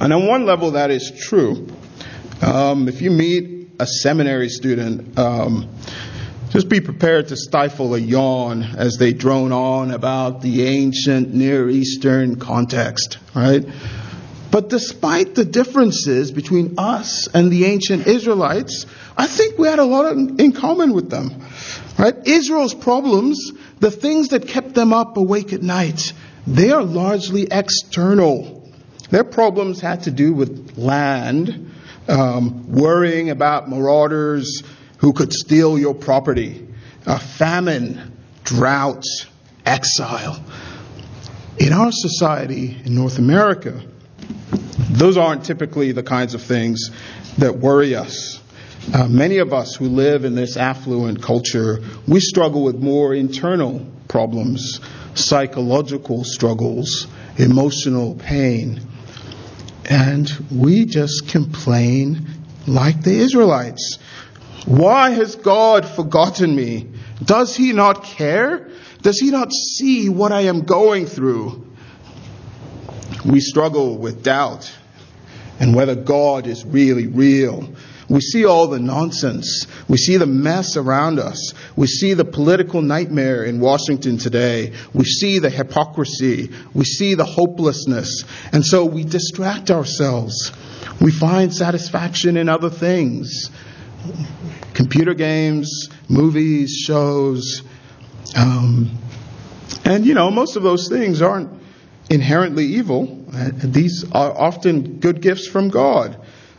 And 0.00 0.12
on 0.12 0.26
one 0.26 0.44
level, 0.44 0.72
that 0.72 0.90
is 0.90 1.10
true. 1.18 1.68
Um, 2.42 2.88
if 2.88 3.00
you 3.00 3.10
meet 3.10 3.70
a 3.78 3.86
seminary 3.86 4.48
student, 4.48 5.18
um, 5.18 5.68
just 6.50 6.68
be 6.68 6.80
prepared 6.80 7.28
to 7.28 7.36
stifle 7.36 7.94
a 7.94 7.98
yawn 7.98 8.62
as 8.62 8.96
they 8.96 9.12
drone 9.12 9.52
on 9.52 9.90
about 9.90 10.40
the 10.40 10.66
ancient 10.66 11.34
Near 11.34 11.68
Eastern 11.68 12.36
context, 12.36 13.18
right? 13.34 13.66
But 14.50 14.70
despite 14.70 15.34
the 15.34 15.44
differences 15.44 16.30
between 16.30 16.76
us 16.78 17.28
and 17.34 17.52
the 17.52 17.66
ancient 17.66 18.06
Israelites, 18.06 18.86
I 19.16 19.26
think 19.26 19.58
we 19.58 19.68
had 19.68 19.78
a 19.78 19.84
lot 19.84 20.16
in 20.16 20.52
common 20.52 20.94
with 20.94 21.10
them, 21.10 21.44
right? 21.98 22.14
Israel's 22.26 22.74
problems, 22.74 23.52
the 23.80 23.90
things 23.90 24.28
that 24.28 24.48
kept 24.48 24.74
them 24.74 24.94
up 24.94 25.18
awake 25.18 25.52
at 25.52 25.62
night, 25.62 26.14
they 26.46 26.70
are 26.70 26.82
largely 26.82 27.46
external. 27.50 28.72
Their 29.10 29.24
problems 29.24 29.80
had 29.80 30.04
to 30.04 30.10
do 30.10 30.32
with 30.32 30.78
land, 30.78 31.72
um, 32.08 32.72
worrying 32.72 33.28
about 33.28 33.68
marauders, 33.68 34.62
who 34.98 35.12
could 35.12 35.32
steal 35.32 35.78
your 35.78 35.94
property, 35.94 36.66
a 37.06 37.18
famine, 37.18 38.16
drought, 38.44 39.04
exile. 39.64 40.42
In 41.58 41.72
our 41.72 41.90
society 41.90 42.76
in 42.84 42.94
North 42.94 43.18
America, 43.18 43.82
those 44.90 45.16
aren't 45.16 45.44
typically 45.44 45.92
the 45.92 46.02
kinds 46.02 46.34
of 46.34 46.42
things 46.42 46.90
that 47.38 47.58
worry 47.58 47.94
us. 47.94 48.40
Uh, 48.92 49.06
many 49.06 49.38
of 49.38 49.52
us 49.52 49.74
who 49.74 49.86
live 49.86 50.24
in 50.24 50.34
this 50.34 50.56
affluent 50.56 51.22
culture, 51.22 51.80
we 52.06 52.20
struggle 52.20 52.62
with 52.64 52.76
more 52.76 53.14
internal 53.14 53.86
problems, 54.08 54.80
psychological 55.14 56.24
struggles, 56.24 57.06
emotional 57.36 58.14
pain. 58.14 58.80
And 59.84 60.30
we 60.50 60.86
just 60.86 61.28
complain 61.28 62.26
like 62.66 63.02
the 63.02 63.16
Israelites. 63.18 63.98
Why 64.68 65.10
has 65.10 65.34
God 65.34 65.88
forgotten 65.88 66.54
me? 66.54 66.88
Does 67.24 67.56
he 67.56 67.72
not 67.72 68.04
care? 68.04 68.68
Does 69.00 69.18
he 69.18 69.30
not 69.30 69.50
see 69.50 70.10
what 70.10 70.30
I 70.30 70.42
am 70.42 70.66
going 70.66 71.06
through? 71.06 71.66
We 73.24 73.40
struggle 73.40 73.96
with 73.96 74.22
doubt 74.22 74.70
and 75.58 75.74
whether 75.74 75.94
God 75.94 76.46
is 76.46 76.66
really 76.66 77.06
real. 77.06 77.72
We 78.10 78.20
see 78.20 78.44
all 78.44 78.68
the 78.68 78.78
nonsense. 78.78 79.66
We 79.88 79.96
see 79.96 80.18
the 80.18 80.26
mess 80.26 80.76
around 80.76 81.18
us. 81.18 81.54
We 81.74 81.86
see 81.86 82.12
the 82.12 82.26
political 82.26 82.82
nightmare 82.82 83.44
in 83.44 83.60
Washington 83.60 84.18
today. 84.18 84.74
We 84.92 85.06
see 85.06 85.38
the 85.38 85.50
hypocrisy. 85.50 86.50
We 86.74 86.84
see 86.84 87.14
the 87.14 87.24
hopelessness. 87.24 88.24
And 88.52 88.66
so 88.66 88.84
we 88.84 89.04
distract 89.04 89.70
ourselves. 89.70 90.52
We 91.00 91.10
find 91.10 91.54
satisfaction 91.54 92.36
in 92.36 92.50
other 92.50 92.68
things 92.68 93.48
computer 94.74 95.14
games, 95.14 95.88
movies, 96.08 96.72
shows. 96.72 97.62
Um, 98.36 98.98
and, 99.84 100.06
you 100.06 100.14
know, 100.14 100.30
most 100.30 100.56
of 100.56 100.62
those 100.62 100.88
things 100.88 101.22
aren't 101.22 101.50
inherently 102.10 102.64
evil. 102.64 103.26
Uh, 103.32 103.50
these 103.54 104.04
are 104.12 104.36
often 104.36 104.98
good 105.00 105.20
gifts 105.20 105.46
from 105.46 105.68
God. 105.68 106.16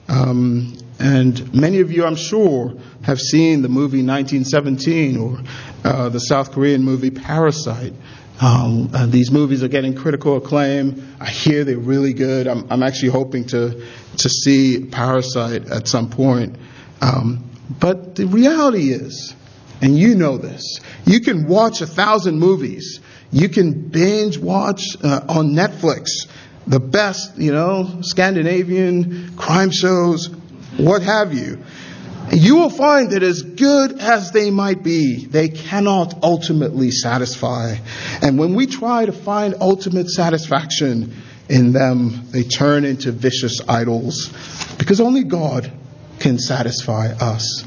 Um, 0.08 0.78
and 1.00 1.54
many 1.54 1.80
of 1.80 1.92
you, 1.92 2.06
I'm 2.06 2.16
sure, 2.16 2.74
have 3.04 3.20
seen 3.20 3.62
the 3.62 3.70
movie 3.70 4.04
1917 4.04 5.18
or 5.18 5.40
uh, 5.84 6.10
the 6.10 6.20
South 6.20 6.52
Korean 6.52 6.84
movie 6.84 7.10
Parasite. 7.10 7.94
Um, 8.42 8.90
uh, 8.94 9.06
these 9.06 9.32
movies 9.32 9.64
are 9.64 9.68
getting 9.68 9.96
critical 9.96 10.38
acclaim. 10.38 11.16
I 11.20 11.30
hear 11.30 11.64
they're 11.64 11.78
really 11.78 12.14
good. 12.14 12.48
I'm, 12.48 12.68
I'm 12.70 12.84
actually 12.84 13.10
hoping 13.10 13.46
to 13.48 13.86
to 14.18 14.30
see 14.30 14.86
Parasite 14.86 15.70
at 15.70 15.88
some 15.88 16.10
point. 16.10 16.56
Um, 17.02 17.50
but 17.80 18.16
the 18.16 18.26
reality 18.26 18.92
is, 18.92 19.34
and 19.82 19.98
you 19.98 20.16
know 20.16 20.38
this, 20.38 20.80
you 21.06 21.22
can 21.22 21.48
watch 21.48 21.82
a 21.82 21.88
thousand 21.88 22.40
movies. 22.40 23.00
You 23.32 23.50
can 23.50 23.90
binge 23.90 24.38
watch 24.38 24.98
uh, 25.04 25.22
on 25.30 25.52
Netflix 25.52 26.28
the 26.68 26.80
best, 26.80 27.38
you 27.38 27.52
know, 27.52 28.00
Scandinavian 28.02 29.36
crime 29.36 29.72
shows, 29.72 30.30
what 30.78 31.02
have 31.02 31.34
you. 31.34 31.64
You 32.32 32.58
will 32.58 32.70
find 32.70 33.12
that 33.12 33.24
as 33.24 33.42
good 33.42 34.00
as 34.00 34.32
they 34.32 34.52
might 34.52 34.84
be, 34.84 35.26
they 35.26 35.50
cannot 35.50 36.24
ultimately 36.24 36.92
satisfy. 36.92 37.76
And 38.22 38.38
when 38.38 38.54
we 38.54 38.68
try 38.68 39.06
to 39.06 39.12
find 39.12 39.56
ultimate 39.60 40.10
satisfaction 40.10 41.16
in 41.50 41.72
them, 41.72 42.28
they 42.30 42.44
turn 42.44 42.86
into 42.86 43.12
vicious 43.12 43.62
idols 43.68 44.30
because 44.78 45.02
only 45.02 45.24
God 45.24 45.72
can 46.20 46.38
satisfy 46.38 47.08
us. 47.20 47.64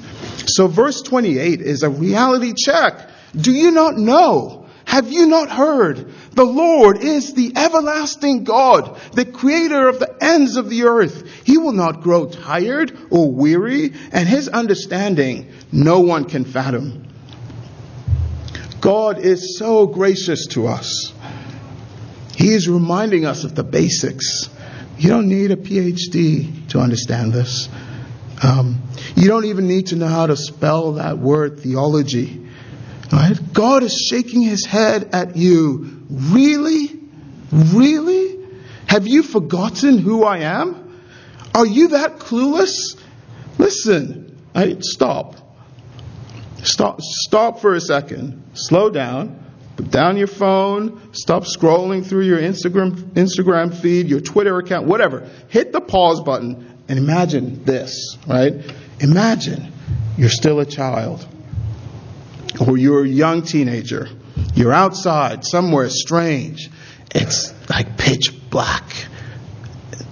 So, 0.47 0.67
verse 0.67 1.03
28 1.03 1.61
is 1.61 1.83
a 1.83 1.91
reality 1.91 2.53
check. 2.57 3.09
Do 3.37 3.53
you 3.53 3.71
not 3.71 3.97
know? 3.97 4.63
Have 4.85 5.11
you 5.11 5.27
not 5.27 5.51
heard? 5.51 6.13
The 6.33 6.45
Lord 6.45 6.99
is 6.99 7.35
the 7.35 7.53
everlasting 7.57 8.45
God, 8.45 8.99
the 9.13 9.25
creator 9.25 9.89
of 9.89 9.99
the 9.99 10.17
ends 10.21 10.57
of 10.57 10.69
the 10.69 10.85
earth. 10.85 11.45
He 11.45 11.57
will 11.57 11.73
not 11.73 12.03
grow 12.03 12.27
tired 12.27 12.97
or 13.11 13.31
weary, 13.31 13.93
and 14.13 14.29
his 14.29 14.49
understanding 14.49 15.53
no 15.71 16.01
one 16.01 16.25
can 16.25 16.45
fathom. 16.45 17.07
God 18.81 19.19
is 19.19 19.57
so 19.59 19.87
gracious 19.87 20.47
to 20.49 20.67
us. 20.67 21.13
He 22.35 22.53
is 22.53 22.69
reminding 22.69 23.25
us 23.25 23.45
of 23.45 23.55
the 23.55 23.63
basics. 23.63 24.49
You 24.99 25.11
don't 25.11 25.29
need 25.29 25.53
a 25.53 25.57
PhD 25.57 26.69
to 26.71 26.81
understand 26.81 27.33
this. 27.33 27.69
Um, 28.43 28.83
you 29.17 29.29
don't 29.29 29.47
even 29.47 29.67
need 29.67 29.89
to 29.89 29.97
know 29.97 30.07
how 30.07 30.27
to 30.27 30.37
spell 30.37 30.93
that 30.93 31.19
word 31.19 31.61
theology. 31.61 32.41
Right? 33.13 33.37
God 33.53 33.83
is 33.83 34.07
shaking 34.11 34.43
his 34.43 34.65
head 34.65 35.11
at 35.13 35.37
you. 35.37 36.05
Really? 36.09 36.99
Really? 37.51 38.39
Have 38.87 39.07
you 39.07 39.23
forgotten 39.23 39.99
who 39.99 40.25
I 40.25 40.39
am? 40.39 41.01
Are 41.55 41.67
you 41.67 41.89
that 41.89 42.19
clueless? 42.19 42.99
Listen, 43.59 44.37
right? 44.55 44.83
stop. 44.83 45.37
Stop 46.63 47.01
stop 47.01 47.61
for 47.61 47.75
a 47.75 47.81
second. 47.81 48.43
Slow 48.55 48.89
down. 48.89 49.39
Put 49.77 49.91
down 49.91 50.17
your 50.17 50.27
phone. 50.27 51.13
Stop 51.13 51.45
scrolling 51.45 52.07
through 52.07 52.25
your 52.25 52.39
Instagram 52.39 52.93
Instagram 53.15 53.75
feed, 53.75 54.09
your 54.09 54.21
Twitter 54.21 54.59
account, 54.59 54.87
whatever. 54.87 55.29
Hit 55.49 55.73
the 55.73 55.81
pause 55.81 56.21
button 56.21 56.72
and 56.93 56.99
imagine 56.99 57.65
this, 57.65 58.19
right? 58.27 58.53
Imagine 59.01 59.73
you're 60.19 60.29
still 60.29 60.61
a 60.61 60.67
child 60.67 61.27
or 62.61 62.77
you're 62.77 63.03
a 63.03 63.09
young 63.09 63.41
teenager. 63.41 64.09
You're 64.55 64.75
outside 64.75 65.43
somewhere 65.47 65.89
strange. 65.89 66.69
It's 67.15 67.51
like 67.71 67.97
pitch 67.97 68.39
black 68.51 68.85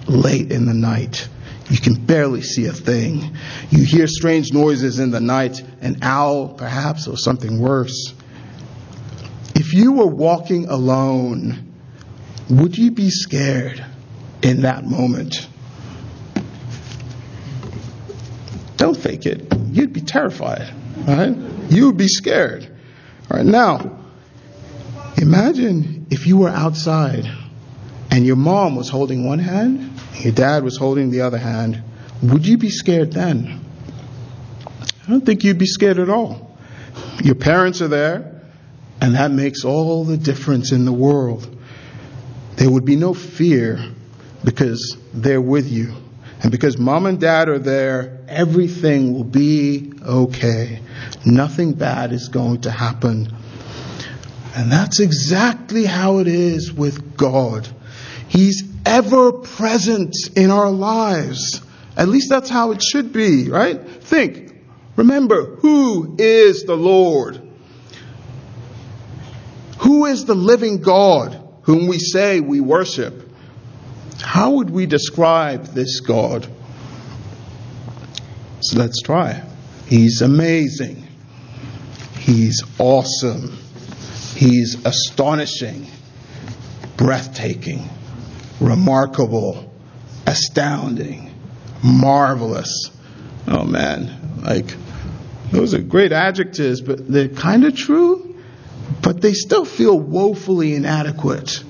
late 0.07 0.51
in 0.51 0.65
the 0.65 0.73
night. 0.73 1.29
You 1.69 1.77
can 1.77 2.03
barely 2.03 2.41
see 2.41 2.65
a 2.65 2.73
thing. 2.73 3.37
You 3.69 3.83
hear 3.83 4.07
strange 4.07 4.51
noises 4.51 4.97
in 4.97 5.11
the 5.11 5.21
night, 5.21 5.61
an 5.81 5.99
owl 6.01 6.47
perhaps, 6.47 7.07
or 7.07 7.15
something 7.15 7.59
worse. 7.59 8.11
If 9.53 9.75
you 9.75 9.91
were 9.91 10.07
walking 10.07 10.65
alone, 10.67 11.73
would 12.49 12.75
you 12.75 12.89
be 12.89 13.11
scared 13.11 13.85
in 14.41 14.63
that 14.63 14.83
moment? 14.83 15.47
Don't 18.81 18.97
fake 18.97 19.27
it. 19.27 19.45
You'd 19.69 19.93
be 19.93 20.01
terrified, 20.01 20.73
right? 21.07 21.37
You 21.69 21.85
would 21.85 21.97
be 21.97 22.07
scared. 22.07 22.67
All 23.29 23.37
right, 23.37 23.45
now, 23.45 23.99
imagine 25.17 26.07
if 26.09 26.25
you 26.25 26.37
were 26.37 26.49
outside 26.49 27.31
and 28.09 28.25
your 28.25 28.37
mom 28.37 28.75
was 28.75 28.89
holding 28.89 29.23
one 29.23 29.37
hand, 29.37 29.91
your 30.15 30.33
dad 30.33 30.63
was 30.63 30.77
holding 30.77 31.11
the 31.11 31.21
other 31.21 31.37
hand. 31.37 31.83
Would 32.23 32.47
you 32.47 32.57
be 32.57 32.71
scared 32.71 33.13
then? 33.13 33.63
I 35.05 35.11
don't 35.11 35.23
think 35.23 35.43
you'd 35.43 35.59
be 35.59 35.67
scared 35.67 35.99
at 35.99 36.09
all. 36.09 36.57
Your 37.23 37.35
parents 37.35 37.83
are 37.83 37.87
there, 37.87 38.41
and 38.99 39.13
that 39.13 39.29
makes 39.29 39.63
all 39.63 40.05
the 40.05 40.17
difference 40.17 40.71
in 40.71 40.85
the 40.85 40.91
world. 40.91 41.55
There 42.55 42.71
would 42.71 42.85
be 42.85 42.95
no 42.95 43.13
fear 43.13 43.79
because 44.43 44.97
they're 45.13 45.39
with 45.39 45.71
you. 45.71 45.93
And 46.41 46.51
because 46.51 46.79
mom 46.79 47.05
and 47.05 47.21
dad 47.21 47.47
are 47.47 47.59
there, 47.59 48.20
everything 48.31 49.13
will 49.13 49.23
be 49.23 49.93
okay. 50.01 50.79
Nothing 51.25 51.73
bad 51.73 52.11
is 52.13 52.29
going 52.29 52.61
to 52.61 52.71
happen. 52.71 53.33
And 54.55 54.71
that's 54.71 54.99
exactly 54.99 55.85
how 55.85 56.19
it 56.19 56.27
is 56.27 56.73
with 56.73 57.15
God. 57.15 57.67
He's 58.27 58.63
ever 58.85 59.33
present 59.33 60.15
in 60.35 60.51
our 60.51 60.71
lives. 60.71 61.61
At 61.95 62.07
least 62.07 62.29
that's 62.29 62.49
how 62.49 62.71
it 62.71 62.81
should 62.81 63.13
be, 63.13 63.49
right? 63.49 63.79
Think. 63.79 64.55
Remember, 64.95 65.55
who 65.57 66.15
is 66.17 66.63
the 66.63 66.75
Lord? 66.75 67.41
Who 69.79 70.05
is 70.05 70.25
the 70.25 70.35
living 70.35 70.81
God 70.81 71.37
whom 71.63 71.87
we 71.87 71.99
say 71.99 72.39
we 72.39 72.61
worship? 72.61 73.29
How 74.21 74.51
would 74.51 74.69
we 74.69 74.85
describe 74.85 75.65
this 75.67 75.99
God? 76.01 76.47
So 78.61 78.77
let's 78.77 79.01
try. 79.01 79.43
He's 79.87 80.21
amazing. 80.21 81.07
He's 82.19 82.63
awesome. 82.77 83.57
He's 84.35 84.85
astonishing, 84.85 85.87
breathtaking, 86.95 87.89
remarkable, 88.59 89.71
astounding, 90.27 91.33
marvelous. 91.83 92.91
Oh 93.47 93.63
man, 93.63 94.41
like 94.43 94.75
those 95.51 95.73
are 95.73 95.81
great 95.81 96.11
adjectives, 96.11 96.81
but 96.81 97.11
they're 97.11 97.27
kind 97.27 97.65
of 97.65 97.75
true, 97.75 98.39
but 99.01 99.21
they 99.21 99.33
still 99.33 99.65
feel 99.65 99.99
woefully 99.99 100.75
inadequate. 100.75 101.63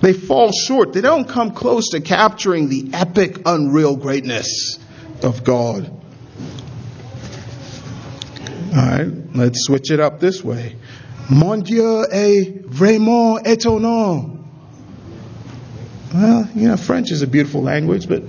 They 0.00 0.12
fall 0.12 0.52
short. 0.52 0.92
They 0.92 1.00
don't 1.00 1.28
come 1.28 1.50
close 1.50 1.90
to 1.90 2.00
capturing 2.00 2.68
the 2.68 2.90
epic, 2.92 3.42
unreal 3.44 3.96
greatness 3.96 4.78
of 5.22 5.42
God. 5.42 5.90
All 8.76 8.82
right, 8.82 9.10
let's 9.34 9.64
switch 9.64 9.90
it 9.90 10.00
up 10.00 10.20
this 10.20 10.44
way. 10.44 10.76
Mon 11.30 11.60
Dieu 11.60 12.04
est 12.12 12.62
vraiment 12.66 13.42
étonnant. 13.42 14.44
Well, 16.12 16.48
you 16.54 16.68
know, 16.68 16.76
French 16.76 17.10
is 17.10 17.22
a 17.22 17.26
beautiful 17.26 17.62
language, 17.62 18.06
but 18.06 18.22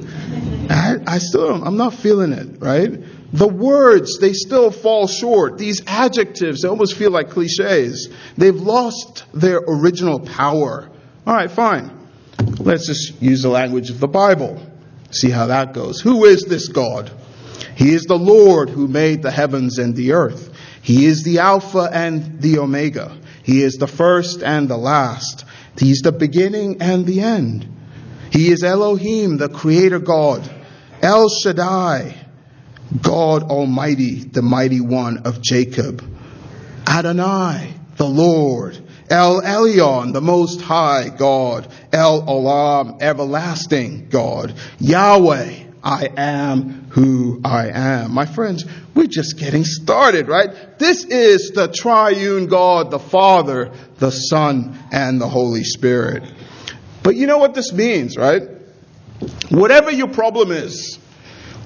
I, 0.70 0.96
I 1.06 1.18
still, 1.18 1.64
I'm 1.64 1.76
not 1.76 1.94
feeling 1.94 2.32
it, 2.32 2.62
right? 2.62 2.92
The 3.34 3.48
words, 3.48 4.20
they 4.20 4.32
still 4.32 4.72
fall 4.72 5.08
short. 5.08 5.58
These 5.58 5.84
adjectives, 5.86 6.62
they 6.62 6.70
almost 6.70 6.96
feel 6.96 7.12
like 7.12 7.30
cliches. 7.30 8.10
They've 8.38 8.56
lost 8.56 9.26
their 9.34 9.58
original 9.58 10.22
power. 10.22 10.90
All 11.26 11.34
right, 11.34 11.52
fine. 11.52 11.92
Let's 12.60 12.88
just 12.88 13.22
use 13.22 13.42
the 13.42 13.50
language 13.50 13.90
of 13.90 14.00
the 14.00 14.08
Bible. 14.08 14.66
See 15.12 15.30
how 15.30 15.48
that 15.48 15.74
goes. 15.74 16.00
Who 16.00 16.24
is 16.24 16.44
this 16.44 16.70
God? 16.70 17.12
He 17.78 17.94
is 17.94 18.06
the 18.06 18.18
Lord 18.18 18.72
who 18.72 18.88
made 18.88 19.22
the 19.22 19.30
heavens 19.30 19.78
and 19.78 19.96
the 19.96 20.14
earth. 20.14 20.52
He 20.82 21.06
is 21.06 21.22
the 21.24 21.40
Alpha 21.40 21.88
and 21.94 22.42
the 22.42 22.58
Omega. 22.58 23.16
He 23.44 23.62
is 23.62 23.76
the 23.76 23.86
first 23.88 24.42
and 24.42 24.68
the 24.68 24.78
last. 24.78 25.46
He's 25.78 26.00
the 26.00 26.12
beginning 26.12 26.82
and 26.82 27.06
the 27.06 27.22
end. 27.22 27.68
He 28.32 28.52
is 28.52 28.64
Elohim, 28.64 29.38
the 29.38 29.48
Creator 29.48 30.00
God. 30.00 30.50
El 31.04 31.30
Shaddai, 31.30 32.16
God 33.00 33.44
Almighty, 33.44 34.24
the 34.24 34.42
Mighty 34.42 34.82
One 34.82 35.20
of 35.20 35.40
Jacob. 35.40 36.04
Adonai, 36.88 37.76
the 37.98 38.08
Lord. 38.08 38.76
El 39.08 39.42
Elyon, 39.42 40.14
the 40.14 40.22
Most 40.22 40.62
High 40.62 41.10
God. 41.10 41.68
El 41.94 42.24
Olam, 42.24 43.04
everlasting 43.04 44.10
God. 44.10 44.56
Yahweh, 44.80 45.66
I 45.84 46.10
am 46.18 46.87
who 46.98 47.40
I 47.46 47.68
am. 47.68 48.12
My 48.12 48.26
friends, 48.26 48.66
we're 48.96 49.06
just 49.06 49.38
getting 49.38 49.64
started, 49.64 50.28
right? 50.28 50.80
This 50.80 51.04
is 51.04 51.52
the 51.52 51.68
triune 51.68 52.48
God, 52.48 52.90
the 52.90 52.98
Father, 52.98 53.72
the 54.00 54.10
Son, 54.10 54.76
and 54.92 55.22
the 55.22 55.28
Holy 55.28 55.64
Spirit. 55.64 56.24
But 57.04 57.16
you 57.16 57.28
know 57.28 57.38
what 57.38 57.54
this 57.54 57.72
means, 57.72 58.18
right? 58.18 58.42
Whatever 59.50 59.92
your 59.92 60.08
problem 60.08 60.52
is, 60.52 60.98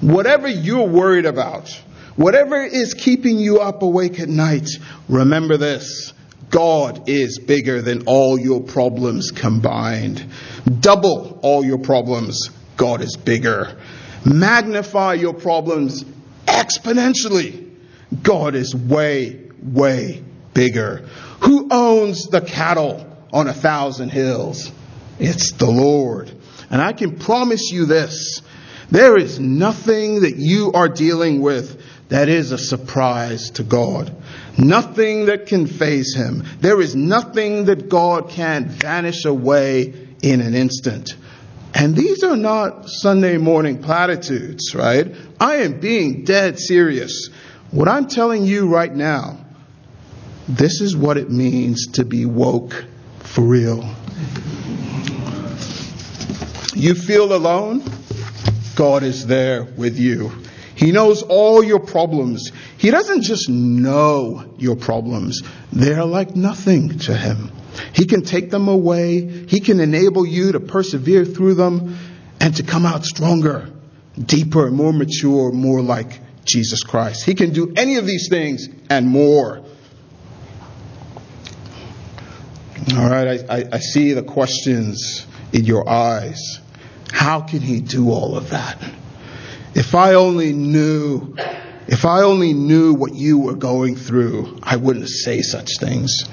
whatever 0.02 0.48
you're 0.48 0.86
worried 0.86 1.24
about, 1.24 1.70
whatever 2.16 2.62
is 2.62 2.92
keeping 2.92 3.38
you 3.38 3.60
up 3.60 3.82
awake 3.82 4.20
at 4.20 4.28
night, 4.28 4.68
remember 5.08 5.56
this. 5.56 6.12
God 6.50 7.08
is 7.08 7.38
bigger 7.38 7.80
than 7.80 8.02
all 8.04 8.38
your 8.38 8.60
problems 8.60 9.30
combined. 9.30 10.26
Double 10.80 11.40
all 11.42 11.64
your 11.64 11.78
problems. 11.78 12.50
God 12.76 13.00
is 13.00 13.16
bigger. 13.16 13.78
Magnify 14.24 15.14
your 15.14 15.34
problems 15.34 16.04
exponentially. 16.46 17.70
God 18.22 18.54
is 18.54 18.74
way, 18.74 19.40
way 19.62 20.22
bigger. 20.54 21.08
Who 21.40 21.68
owns 21.70 22.26
the 22.28 22.40
cattle 22.40 23.06
on 23.32 23.48
a 23.48 23.54
thousand 23.54 24.10
hills? 24.10 24.70
It's 25.18 25.52
the 25.52 25.70
Lord. 25.70 26.30
And 26.70 26.80
I 26.80 26.92
can 26.92 27.18
promise 27.18 27.70
you 27.70 27.86
this 27.86 28.42
there 28.90 29.16
is 29.16 29.40
nothing 29.40 30.20
that 30.20 30.36
you 30.36 30.72
are 30.72 30.88
dealing 30.88 31.40
with 31.40 31.82
that 32.10 32.28
is 32.28 32.52
a 32.52 32.58
surprise 32.58 33.50
to 33.52 33.62
God. 33.62 34.14
Nothing 34.58 35.26
that 35.26 35.46
can 35.46 35.66
faze 35.66 36.14
him. 36.14 36.44
There 36.60 36.78
is 36.78 36.94
nothing 36.94 37.64
that 37.64 37.88
God 37.88 38.28
can't 38.28 38.66
vanish 38.66 39.24
away 39.24 39.94
in 40.22 40.42
an 40.42 40.54
instant. 40.54 41.14
And 41.74 41.96
these 41.96 42.22
are 42.22 42.36
not 42.36 42.88
Sunday 42.88 43.38
morning 43.38 43.82
platitudes, 43.82 44.74
right? 44.74 45.14
I 45.40 45.56
am 45.56 45.80
being 45.80 46.24
dead 46.24 46.58
serious. 46.58 47.28
What 47.70 47.88
I'm 47.88 48.06
telling 48.06 48.44
you 48.44 48.68
right 48.68 48.94
now, 48.94 49.38
this 50.48 50.80
is 50.80 50.96
what 50.96 51.16
it 51.16 51.30
means 51.30 51.86
to 51.92 52.04
be 52.04 52.26
woke 52.26 52.84
for 53.20 53.42
real. 53.42 53.82
You 56.74 56.94
feel 56.94 57.32
alone? 57.32 57.82
God 58.74 59.02
is 59.02 59.26
there 59.26 59.64
with 59.64 59.98
you. 59.98 60.32
He 60.74 60.90
knows 60.90 61.22
all 61.22 61.62
your 61.62 61.80
problems. 61.80 62.50
He 62.76 62.90
doesn't 62.90 63.22
just 63.22 63.48
know 63.48 64.54
your 64.58 64.76
problems. 64.76 65.42
They're 65.72 66.04
like 66.04 66.34
nothing 66.34 66.98
to 67.00 67.16
him. 67.16 67.52
He 67.94 68.06
can 68.06 68.22
take 68.22 68.50
them 68.50 68.68
away. 68.68 69.26
He 69.46 69.60
can 69.60 69.80
enable 69.80 70.26
you 70.26 70.52
to 70.52 70.60
persevere 70.60 71.24
through 71.24 71.54
them 71.54 71.96
and 72.40 72.56
to 72.56 72.62
come 72.62 72.84
out 72.84 73.04
stronger, 73.04 73.68
deeper, 74.18 74.70
more 74.70 74.92
mature, 74.92 75.52
more 75.52 75.80
like 75.80 76.20
Jesus 76.44 76.82
Christ. 76.82 77.24
He 77.24 77.34
can 77.34 77.52
do 77.52 77.72
any 77.76 77.96
of 77.96 78.06
these 78.06 78.28
things 78.28 78.68
and 78.90 79.08
more. 79.08 79.64
All 82.96 83.08
right, 83.08 83.40
I, 83.48 83.58
I, 83.58 83.64
I 83.72 83.78
see 83.78 84.12
the 84.12 84.24
questions 84.24 85.26
in 85.52 85.64
your 85.64 85.88
eyes. 85.88 86.58
How 87.12 87.40
can 87.40 87.60
he 87.60 87.80
do 87.80 88.10
all 88.10 88.36
of 88.36 88.50
that? 88.50 88.82
If 89.74 89.94
I 89.94 90.14
only 90.14 90.52
knew, 90.52 91.34
if 91.86 92.04
I 92.04 92.22
only 92.22 92.52
knew 92.52 92.94
what 92.94 93.14
you 93.14 93.38
were 93.38 93.54
going 93.54 93.96
through, 93.96 94.58
I 94.62 94.76
wouldn't 94.76 95.08
say 95.08 95.42
such 95.42 95.78
things. 95.78 96.24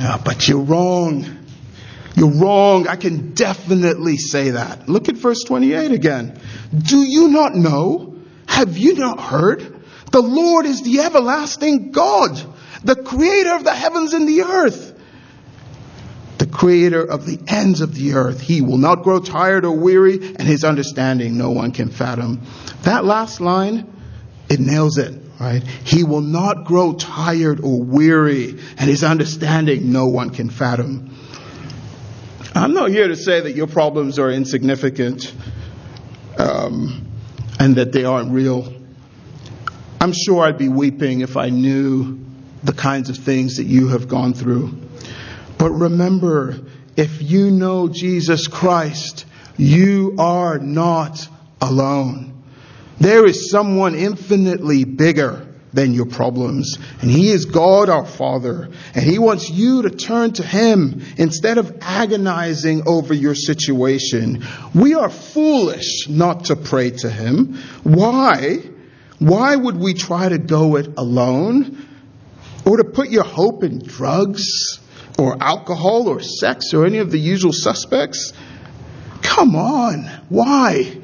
Yeah, 0.00 0.16
but 0.24 0.48
you're 0.48 0.62
wrong. 0.62 1.26
You're 2.16 2.30
wrong. 2.30 2.88
I 2.88 2.96
can 2.96 3.34
definitely 3.34 4.16
say 4.16 4.52
that. 4.52 4.88
Look 4.88 5.10
at 5.10 5.16
verse 5.16 5.44
28 5.44 5.92
again. 5.92 6.40
Do 6.74 7.02
you 7.02 7.28
not 7.28 7.54
know? 7.54 8.16
Have 8.48 8.78
you 8.78 8.94
not 8.94 9.20
heard? 9.20 9.60
The 10.10 10.22
Lord 10.22 10.64
is 10.64 10.80
the 10.82 11.00
everlasting 11.00 11.90
God, 11.90 12.42
the 12.82 12.96
creator 12.96 13.54
of 13.54 13.64
the 13.64 13.74
heavens 13.74 14.14
and 14.14 14.26
the 14.26 14.44
earth. 14.44 14.98
The 16.38 16.46
creator 16.46 17.04
of 17.04 17.26
the 17.26 17.38
ends 17.46 17.82
of 17.82 17.94
the 17.94 18.14
earth. 18.14 18.40
He 18.40 18.62
will 18.62 18.78
not 18.78 19.02
grow 19.02 19.20
tired 19.20 19.66
or 19.66 19.76
weary, 19.76 20.14
and 20.14 20.42
his 20.48 20.64
understanding 20.64 21.36
no 21.36 21.50
one 21.50 21.72
can 21.72 21.90
fathom. 21.90 22.40
That 22.84 23.04
last 23.04 23.42
line, 23.42 23.86
it 24.48 24.60
nails 24.60 24.96
it, 24.96 25.19
right? 25.40 25.62
He 25.62 26.04
will 26.04 26.20
not 26.20 26.66
grow 26.66 26.92
tired 26.92 27.60
or 27.60 27.82
weary, 27.82 28.50
and 28.50 28.90
his 28.90 29.02
understanding 29.02 29.90
no 29.90 30.06
one 30.06 30.30
can 30.30 30.50
fathom. 30.50 31.16
I'm 32.54 32.74
not 32.74 32.90
here 32.90 33.08
to 33.08 33.16
say 33.16 33.40
that 33.40 33.52
your 33.52 33.66
problems 33.66 34.18
are 34.18 34.30
insignificant 34.30 35.32
um, 36.38 37.06
and 37.58 37.76
that 37.76 37.92
they 37.92 38.04
aren't 38.04 38.32
real. 38.32 38.72
I'm 40.00 40.12
sure 40.12 40.44
I'd 40.44 40.58
be 40.58 40.68
weeping 40.68 41.22
if 41.22 41.36
I 41.36 41.48
knew 41.48 42.18
the 42.62 42.72
kinds 42.72 43.08
of 43.08 43.16
things 43.16 43.56
that 43.56 43.64
you 43.64 43.88
have 43.88 44.08
gone 44.08 44.34
through. 44.34 44.78
But 45.58 45.70
remember, 45.70 46.58
if 46.96 47.22
you 47.22 47.50
know 47.50 47.88
Jesus 47.88 48.46
Christ, 48.46 49.24
you 49.56 50.16
are 50.18 50.58
not 50.58 51.26
alone. 51.60 52.29
There 53.00 53.26
is 53.26 53.50
someone 53.50 53.94
infinitely 53.94 54.84
bigger 54.84 55.48
than 55.72 55.94
your 55.94 56.06
problems. 56.06 56.78
And 57.00 57.10
He 57.10 57.30
is 57.30 57.46
God 57.46 57.88
our 57.88 58.06
Father. 58.06 58.68
And 58.94 59.04
He 59.04 59.18
wants 59.18 59.50
you 59.50 59.82
to 59.82 59.90
turn 59.90 60.32
to 60.34 60.42
Him 60.42 61.02
instead 61.16 61.58
of 61.58 61.78
agonizing 61.80 62.86
over 62.86 63.14
your 63.14 63.34
situation. 63.34 64.44
We 64.74 64.94
are 64.94 65.10
foolish 65.10 66.08
not 66.08 66.46
to 66.46 66.56
pray 66.56 66.90
to 66.90 67.10
Him. 67.10 67.58
Why? 67.82 68.58
Why 69.18 69.56
would 69.56 69.76
we 69.76 69.94
try 69.94 70.28
to 70.28 70.38
go 70.38 70.76
it 70.76 70.86
alone? 70.96 71.86
Or 72.66 72.76
to 72.76 72.84
put 72.84 73.10
your 73.10 73.24
hope 73.24 73.64
in 73.64 73.78
drugs? 73.78 74.78
or 75.20 75.36
alcohol 75.40 76.08
or 76.08 76.22
sex 76.22 76.72
or 76.72 76.86
any 76.86 76.98
of 76.98 77.10
the 77.10 77.18
usual 77.18 77.52
suspects? 77.52 78.32
Come 79.22 79.54
on. 79.54 80.04
Why? 80.30 80.99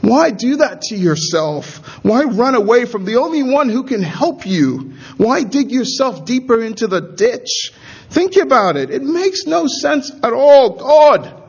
Why 0.00 0.30
do 0.30 0.56
that 0.56 0.82
to 0.82 0.96
yourself? 0.96 1.78
Why 2.04 2.22
run 2.22 2.54
away 2.54 2.84
from 2.84 3.04
the 3.04 3.16
only 3.16 3.42
one 3.42 3.68
who 3.68 3.82
can 3.82 4.02
help 4.02 4.46
you? 4.46 4.94
Why 5.16 5.42
dig 5.42 5.72
yourself 5.72 6.24
deeper 6.24 6.62
into 6.62 6.86
the 6.86 7.00
ditch? 7.00 7.72
Think 8.10 8.36
about 8.36 8.76
it. 8.76 8.90
It 8.90 9.02
makes 9.02 9.44
no 9.44 9.66
sense 9.66 10.10
at 10.22 10.32
all. 10.32 10.76
God, 10.76 11.42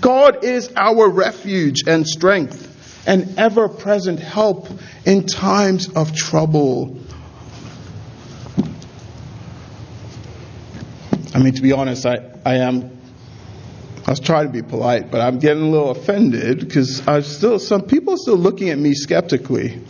God 0.00 0.44
is 0.44 0.72
our 0.76 1.08
refuge 1.08 1.84
and 1.86 2.06
strength 2.06 2.68
and 3.06 3.38
ever 3.38 3.68
present 3.68 4.18
help 4.18 4.68
in 5.04 5.26
times 5.26 5.88
of 5.88 6.14
trouble. 6.14 6.98
I 11.34 11.38
mean, 11.38 11.54
to 11.54 11.62
be 11.62 11.72
honest, 11.72 12.04
I, 12.04 12.18
I 12.44 12.56
am. 12.56 13.01
I 14.04 14.10
was 14.10 14.20
trying 14.20 14.46
to 14.46 14.52
be 14.52 14.62
polite, 14.62 15.10
but 15.10 15.20
I'm 15.20 15.38
getting 15.38 15.62
a 15.62 15.70
little 15.70 15.90
offended 15.90 16.60
because 16.60 17.06
I 17.06 17.20
still 17.20 17.58
some 17.58 17.82
people 17.82 18.14
are 18.14 18.18
still 18.18 18.36
looking 18.36 18.70
at 18.70 18.78
me 18.78 18.94
skeptically, 18.94 19.80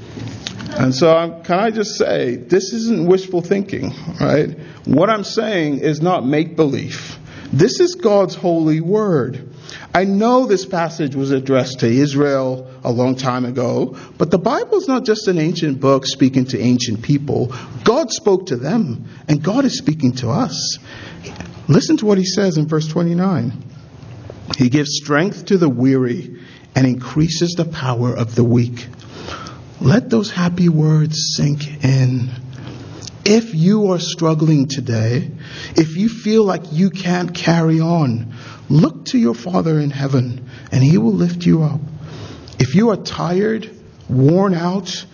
and 0.70 0.94
so 0.94 1.16
I'm, 1.16 1.42
can 1.42 1.58
I 1.58 1.70
just 1.70 1.96
say 1.96 2.36
this 2.36 2.72
isn't 2.72 3.06
wishful 3.06 3.40
thinking, 3.40 3.92
right? 4.20 4.58
What 4.84 5.08
I'm 5.08 5.24
saying 5.24 5.78
is 5.78 6.02
not 6.02 6.26
make 6.26 6.56
believe. 6.56 7.18
This 7.52 7.80
is 7.80 7.94
God's 7.94 8.34
holy 8.34 8.80
word. 8.80 9.50
I 9.94 10.04
know 10.04 10.46
this 10.46 10.64
passage 10.64 11.14
was 11.14 11.30
addressed 11.30 11.80
to 11.80 11.86
Israel 11.86 12.70
a 12.82 12.90
long 12.90 13.14
time 13.16 13.44
ago, 13.44 13.96
but 14.18 14.30
the 14.30 14.38
Bible 14.38 14.78
is 14.78 14.88
not 14.88 15.04
just 15.04 15.28
an 15.28 15.38
ancient 15.38 15.80
book 15.80 16.06
speaking 16.06 16.46
to 16.46 16.58
ancient 16.58 17.02
people. 17.02 17.54
God 17.84 18.10
spoke 18.10 18.46
to 18.46 18.56
them, 18.56 19.06
and 19.28 19.42
God 19.42 19.64
is 19.64 19.76
speaking 19.78 20.12
to 20.16 20.30
us. 20.30 20.78
Listen 21.68 21.96
to 21.98 22.06
what 22.06 22.18
he 22.18 22.24
says 22.24 22.56
in 22.56 22.66
verse 22.66 22.88
29. 22.88 23.71
He 24.56 24.68
gives 24.68 24.96
strength 24.96 25.46
to 25.46 25.58
the 25.58 25.68
weary 25.68 26.40
and 26.74 26.86
increases 26.86 27.52
the 27.52 27.64
power 27.64 28.14
of 28.14 28.34
the 28.34 28.44
weak. 28.44 28.86
Let 29.80 30.10
those 30.10 30.30
happy 30.30 30.68
words 30.68 31.34
sink 31.36 31.84
in. 31.84 32.30
If 33.24 33.54
you 33.54 33.92
are 33.92 33.98
struggling 33.98 34.68
today, 34.68 35.30
if 35.76 35.96
you 35.96 36.08
feel 36.08 36.44
like 36.44 36.72
you 36.72 36.90
can't 36.90 37.34
carry 37.34 37.80
on, 37.80 38.34
look 38.68 39.06
to 39.06 39.18
your 39.18 39.34
Father 39.34 39.78
in 39.78 39.90
heaven 39.90 40.48
and 40.70 40.82
He 40.82 40.98
will 40.98 41.12
lift 41.12 41.46
you 41.46 41.62
up. 41.62 41.80
If 42.58 42.74
you 42.74 42.90
are 42.90 42.96
tired, 42.96 43.70
worn 44.08 44.54
out, 44.54 45.04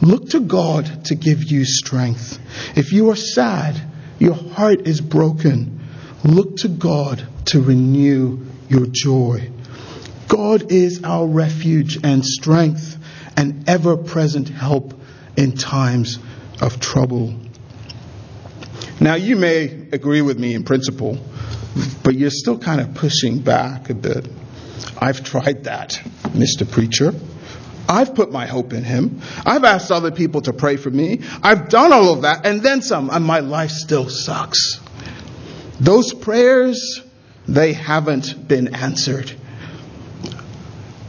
look 0.00 0.30
to 0.30 0.40
God 0.40 1.04
to 1.06 1.14
give 1.14 1.44
you 1.44 1.64
strength. 1.64 2.38
If 2.76 2.92
you 2.92 3.10
are 3.10 3.16
sad, 3.16 3.80
your 4.18 4.34
heart 4.34 4.86
is 4.86 5.00
broken, 5.00 5.80
look 6.24 6.56
to 6.58 6.68
God 6.68 7.26
to 7.46 7.60
renew 7.60 8.46
your 8.68 8.86
joy. 8.86 9.50
God 10.28 10.72
is 10.72 11.02
our 11.04 11.26
refuge 11.26 11.98
and 12.02 12.24
strength 12.24 12.96
and 13.36 13.68
ever 13.68 13.96
present 13.96 14.48
help 14.48 14.94
in 15.36 15.52
times 15.52 16.18
of 16.60 16.80
trouble. 16.80 17.34
Now, 19.00 19.14
you 19.14 19.36
may 19.36 19.88
agree 19.92 20.22
with 20.22 20.38
me 20.38 20.54
in 20.54 20.64
principle, 20.64 21.18
but 22.02 22.14
you're 22.14 22.30
still 22.30 22.58
kind 22.58 22.80
of 22.80 22.94
pushing 22.94 23.40
back 23.40 23.90
a 23.90 23.94
bit. 23.94 24.26
I've 24.98 25.22
tried 25.22 25.64
that, 25.64 26.00
Mr. 26.28 26.70
Preacher. 26.70 27.12
I've 27.88 28.14
put 28.14 28.32
my 28.32 28.46
hope 28.46 28.72
in 28.72 28.82
him. 28.82 29.20
I've 29.44 29.64
asked 29.64 29.92
other 29.92 30.10
people 30.10 30.40
to 30.42 30.52
pray 30.52 30.76
for 30.76 30.90
me. 30.90 31.20
I've 31.42 31.68
done 31.68 31.92
all 31.92 32.12
of 32.12 32.22
that 32.22 32.46
and 32.46 32.62
then 32.62 32.82
some, 32.82 33.10
and 33.10 33.24
my 33.24 33.40
life 33.40 33.70
still 33.70 34.08
sucks. 34.08 34.80
Those 35.78 36.12
prayers, 36.12 37.02
they 37.48 37.72
haven't 37.72 38.48
been 38.48 38.74
answered. 38.74 39.32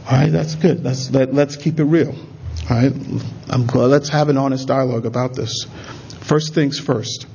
All 0.06 0.18
right, 0.18 0.32
that's 0.32 0.54
good. 0.54 0.84
Let's, 0.84 1.10
let, 1.10 1.28
us 1.28 1.34
let 1.34 1.48
us 1.48 1.56
keep 1.56 1.78
it 1.78 1.84
real. 1.84 2.14
All 2.70 2.76
right, 2.76 2.92
I'm 3.50 3.66
glad. 3.66 3.86
Let's 3.86 4.08
have 4.08 4.28
an 4.28 4.36
honest 4.36 4.66
dialogue 4.66 5.06
about 5.06 5.34
this. 5.34 5.66
First 6.20 6.54
things 6.54 6.78
first. 6.78 7.26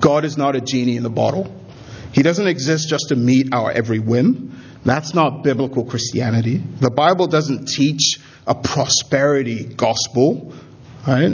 God 0.00 0.24
is 0.24 0.36
not 0.36 0.56
a 0.56 0.60
genie 0.60 0.96
in 0.96 1.02
the 1.02 1.10
bottle. 1.10 1.52
He 2.12 2.22
doesn't 2.22 2.46
exist 2.46 2.88
just 2.88 3.08
to 3.08 3.16
meet 3.16 3.52
our 3.52 3.70
every 3.70 3.98
whim. 3.98 4.60
That's 4.84 5.14
not 5.14 5.42
biblical 5.42 5.84
Christianity. 5.84 6.58
The 6.58 6.90
Bible 6.90 7.26
doesn't 7.26 7.66
teach 7.66 8.18
a 8.46 8.54
prosperity 8.54 9.64
gospel. 9.64 10.54
Right? 11.06 11.32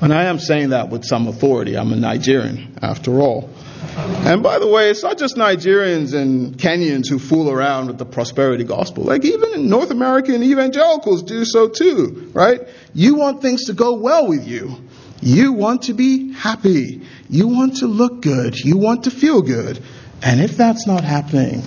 And 0.00 0.12
I 0.14 0.24
am 0.24 0.38
saying 0.38 0.70
that 0.70 0.88
with 0.88 1.04
some 1.04 1.26
authority. 1.26 1.76
I'm 1.76 1.92
a 1.92 1.96
Nigerian, 1.96 2.78
after 2.80 3.20
all. 3.20 3.50
And 3.98 4.42
by 4.42 4.58
the 4.58 4.66
way, 4.66 4.90
it's 4.90 5.02
not 5.02 5.18
just 5.18 5.36
Nigerians 5.36 6.14
and 6.14 6.56
Kenyans 6.56 7.08
who 7.08 7.18
fool 7.18 7.50
around 7.50 7.86
with 7.86 7.98
the 7.98 8.04
prosperity 8.04 8.64
gospel. 8.64 9.04
Like 9.04 9.24
even 9.24 9.68
North 9.68 9.90
American 9.90 10.42
evangelicals 10.42 11.22
do 11.22 11.44
so 11.44 11.68
too, 11.68 12.30
right? 12.32 12.60
You 12.94 13.14
want 13.14 13.42
things 13.42 13.66
to 13.66 13.72
go 13.72 13.94
well 13.94 14.28
with 14.28 14.46
you. 14.46 14.76
You 15.20 15.52
want 15.52 15.82
to 15.82 15.94
be 15.94 16.32
happy. 16.32 17.02
You 17.28 17.48
want 17.48 17.78
to 17.78 17.86
look 17.86 18.22
good. 18.22 18.58
You 18.58 18.76
want 18.76 19.04
to 19.04 19.10
feel 19.10 19.42
good. 19.42 19.82
And 20.22 20.40
if 20.40 20.56
that's 20.56 20.86
not 20.86 21.04
happening, 21.04 21.62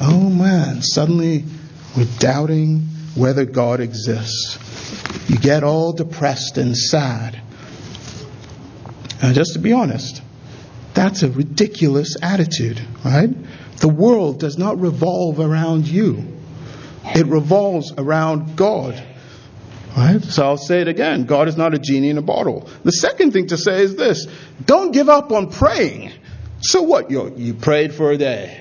oh 0.00 0.28
man, 0.28 0.82
suddenly 0.82 1.44
we're 1.96 2.08
doubting 2.18 2.80
whether 3.14 3.44
God 3.44 3.80
exists. 3.80 4.58
You 5.28 5.38
get 5.38 5.62
all 5.62 5.92
depressed 5.92 6.58
and 6.58 6.76
sad. 6.76 7.40
And 9.22 9.34
just 9.34 9.54
to 9.54 9.58
be 9.58 9.72
honest, 9.72 10.20
that's 10.94 11.22
a 11.22 11.30
ridiculous 11.30 12.16
attitude, 12.22 12.80
right? 13.04 13.30
The 13.78 13.88
world 13.88 14.38
does 14.38 14.56
not 14.56 14.80
revolve 14.80 15.40
around 15.40 15.86
you. 15.88 16.24
It 17.04 17.26
revolves 17.26 17.92
around 17.98 18.56
God. 18.56 19.02
Right? 19.96 20.22
So 20.22 20.44
I'll 20.44 20.56
say 20.56 20.80
it 20.80 20.88
again. 20.88 21.24
God 21.24 21.48
is 21.48 21.56
not 21.56 21.74
a 21.74 21.78
genie 21.78 22.10
in 22.10 22.18
a 22.18 22.22
bottle. 22.22 22.68
The 22.82 22.92
second 22.92 23.32
thing 23.32 23.48
to 23.48 23.56
say 23.56 23.82
is 23.82 23.94
this. 23.96 24.26
Don't 24.64 24.92
give 24.92 25.08
up 25.08 25.30
on 25.30 25.50
praying. 25.50 26.12
So 26.60 26.82
what? 26.82 27.10
You, 27.10 27.32
you 27.36 27.54
prayed 27.54 27.94
for 27.94 28.10
a 28.10 28.16
day. 28.16 28.60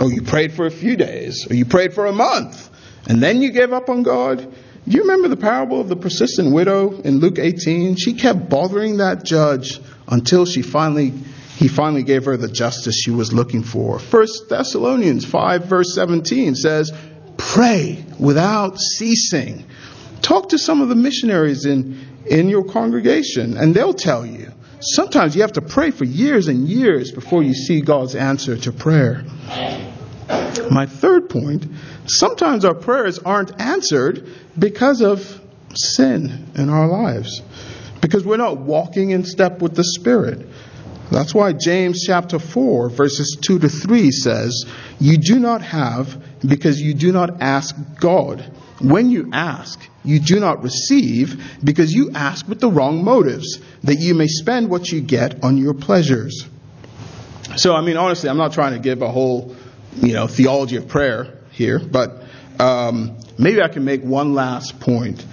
Or 0.00 0.12
you 0.12 0.22
prayed 0.22 0.52
for 0.52 0.66
a 0.66 0.70
few 0.70 0.96
days. 0.96 1.46
Or 1.50 1.54
you 1.54 1.64
prayed 1.64 1.94
for 1.94 2.06
a 2.06 2.12
month. 2.12 2.70
And 3.08 3.22
then 3.22 3.42
you 3.42 3.50
gave 3.50 3.72
up 3.72 3.88
on 3.88 4.02
God. 4.02 4.38
Do 4.38 4.96
you 4.96 5.02
remember 5.02 5.28
the 5.28 5.36
parable 5.36 5.80
of 5.80 5.88
the 5.88 5.96
persistent 5.96 6.54
widow 6.54 7.00
in 7.00 7.18
Luke 7.18 7.38
18? 7.38 7.96
She 7.96 8.14
kept 8.14 8.48
bothering 8.48 8.98
that 8.98 9.24
judge 9.24 9.80
until 10.08 10.46
she 10.46 10.62
finally 10.62 11.12
he 11.56 11.68
finally 11.68 12.02
gave 12.02 12.26
her 12.26 12.36
the 12.36 12.48
justice 12.48 12.94
she 12.94 13.10
was 13.10 13.32
looking 13.32 13.62
for. 13.62 13.98
First 13.98 14.48
Thessalonians 14.50 15.24
5 15.24 15.64
verse 15.64 15.94
17 15.94 16.54
says, 16.54 16.92
"Pray 17.38 18.04
without 18.18 18.78
ceasing." 18.78 19.64
Talk 20.22 20.50
to 20.50 20.58
some 20.58 20.80
of 20.80 20.88
the 20.88 20.94
missionaries 20.94 21.64
in, 21.64 21.98
in 22.26 22.48
your 22.48 22.64
congregation, 22.64 23.56
and 23.56 23.74
they'll 23.74 23.94
tell 23.94 24.26
you. 24.26 24.52
Sometimes 24.80 25.34
you 25.34 25.42
have 25.42 25.52
to 25.52 25.62
pray 25.62 25.90
for 25.90 26.04
years 26.04 26.48
and 26.48 26.68
years 26.68 27.10
before 27.10 27.42
you 27.42 27.54
see 27.54 27.80
God's 27.80 28.14
answer 28.14 28.56
to 28.56 28.72
prayer. 28.72 29.24
My 30.70 30.86
third 30.86 31.30
point 31.30 31.66
sometimes 32.06 32.64
our 32.64 32.74
prayers 32.74 33.18
aren't 33.18 33.60
answered 33.60 34.28
because 34.58 35.00
of 35.00 35.40
sin 35.74 36.48
in 36.54 36.68
our 36.68 36.88
lives, 36.88 37.42
because 38.00 38.24
we're 38.24 38.36
not 38.36 38.58
walking 38.58 39.10
in 39.10 39.24
step 39.24 39.60
with 39.60 39.74
the 39.74 39.84
Spirit. 39.84 40.46
That's 41.10 41.34
why 41.34 41.52
James 41.52 42.04
chapter 42.04 42.38
4, 42.38 42.90
verses 42.90 43.38
2 43.40 43.60
to 43.60 43.68
3 43.68 44.10
says, 44.10 44.64
You 44.98 45.18
do 45.18 45.38
not 45.38 45.62
have 45.62 46.22
because 46.46 46.80
you 46.80 46.94
do 46.94 47.12
not 47.12 47.40
ask 47.40 47.76
God. 48.00 48.52
When 48.80 49.10
you 49.10 49.30
ask, 49.32 49.80
you 50.04 50.20
do 50.20 50.40
not 50.40 50.62
receive 50.62 51.60
because 51.64 51.92
you 51.92 52.10
ask 52.14 52.46
with 52.48 52.60
the 52.60 52.70
wrong 52.70 53.04
motives, 53.04 53.60
that 53.84 53.96
you 53.96 54.14
may 54.14 54.26
spend 54.26 54.68
what 54.68 54.90
you 54.90 55.00
get 55.00 55.42
on 55.44 55.56
your 55.56 55.74
pleasures. 55.74 56.46
So, 57.56 57.74
I 57.74 57.80
mean, 57.80 57.96
honestly, 57.96 58.28
I'm 58.28 58.36
not 58.36 58.52
trying 58.52 58.72
to 58.74 58.80
give 58.80 59.00
a 59.00 59.10
whole, 59.10 59.56
you 60.02 60.12
know, 60.12 60.26
theology 60.26 60.76
of 60.76 60.88
prayer 60.88 61.38
here, 61.52 61.78
but 61.78 62.24
um, 62.58 63.16
maybe 63.38 63.62
I 63.62 63.68
can 63.68 63.84
make 63.84 64.02
one 64.02 64.34
last 64.34 64.80
point. 64.80 65.24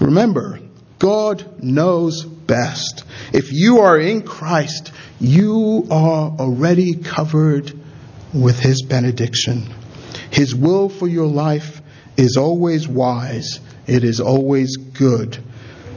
Remember, 0.00 0.58
God 0.98 1.62
knows 1.62 2.24
best. 2.24 3.04
If 3.32 3.52
you 3.52 3.80
are 3.80 3.98
in 3.98 4.22
Christ, 4.22 4.92
you 5.20 5.86
are 5.90 6.30
already 6.38 6.94
covered 6.94 7.72
with 8.32 8.58
His 8.58 8.82
benediction. 8.82 9.72
His 10.30 10.54
will 10.54 10.88
for 10.88 11.08
your 11.08 11.26
life 11.26 11.80
is 12.16 12.36
always 12.36 12.86
wise, 12.88 13.60
it 13.86 14.04
is 14.04 14.20
always 14.20 14.76
good. 14.76 15.38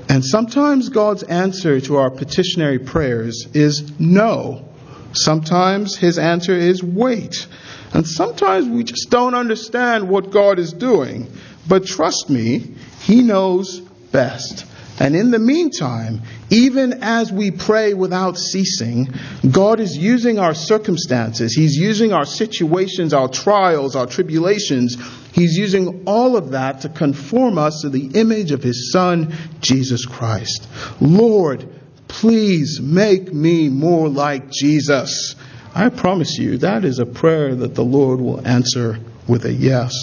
And 0.10 0.24
sometimes 0.24 0.90
God's 0.90 1.24
answer 1.24 1.82
to 1.82 1.98
our 1.98 2.10
petitionary 2.10 2.80
prayers 2.80 3.48
is 3.54 4.00
no. 4.00 4.68
Sometimes 5.14 5.96
His 5.96 6.18
answer 6.18 6.54
is 6.54 6.82
wait. 6.82 7.48
And 7.94 8.08
sometimes 8.08 8.68
we 8.68 8.84
just 8.84 9.10
don't 9.10 9.36
understand 9.36 10.08
what 10.08 10.32
God 10.32 10.60
is 10.60 10.74
doing. 10.74 11.32
But 11.68 11.86
trust 11.86 12.30
me, 12.30 12.76
He 13.02 13.22
knows 13.22 13.80
best. 13.80 14.66
And 15.00 15.16
in 15.16 15.30
the 15.30 15.40
meantime, 15.40 16.24
even 16.50 17.04
as 17.04 17.32
we 17.32 17.52
pray 17.52 17.94
without 17.94 18.38
ceasing, 18.38 19.14
God 19.50 19.80
is 19.80 19.96
using 19.96 20.40
our 20.40 20.56
circumstances, 20.56 21.54
He's 21.54 21.76
using 21.76 22.14
our 22.14 22.26
situations, 22.26 23.14
our 23.14 23.28
trials, 23.28 23.96
our 23.96 24.08
tribulations. 24.08 24.98
He's 25.34 25.56
using 25.56 26.04
all 26.08 26.36
of 26.36 26.52
that 26.52 26.82
to 26.82 26.90
conform 26.90 27.60
us 27.60 27.82
to 27.82 27.90
the 27.90 28.20
image 28.20 28.52
of 28.52 28.64
His 28.64 28.92
Son, 28.92 29.36
Jesus 29.62 30.06
Christ. 30.06 30.68
Lord, 31.00 31.70
please 32.08 32.80
make 32.82 33.32
me 33.32 33.70
more 33.70 34.10
like 34.10 34.50
Jesus. 34.50 35.36
I 35.76 35.90
promise 35.90 36.40
you, 36.40 36.58
that 36.60 36.86
is 36.86 36.98
a 36.98 37.06
prayer 37.06 37.54
that 37.54 37.76
the 37.76 37.84
Lord 37.84 38.20
will 38.20 38.46
answer 38.48 39.00
with 39.28 39.46
a 39.46 39.54
yes. 39.54 39.94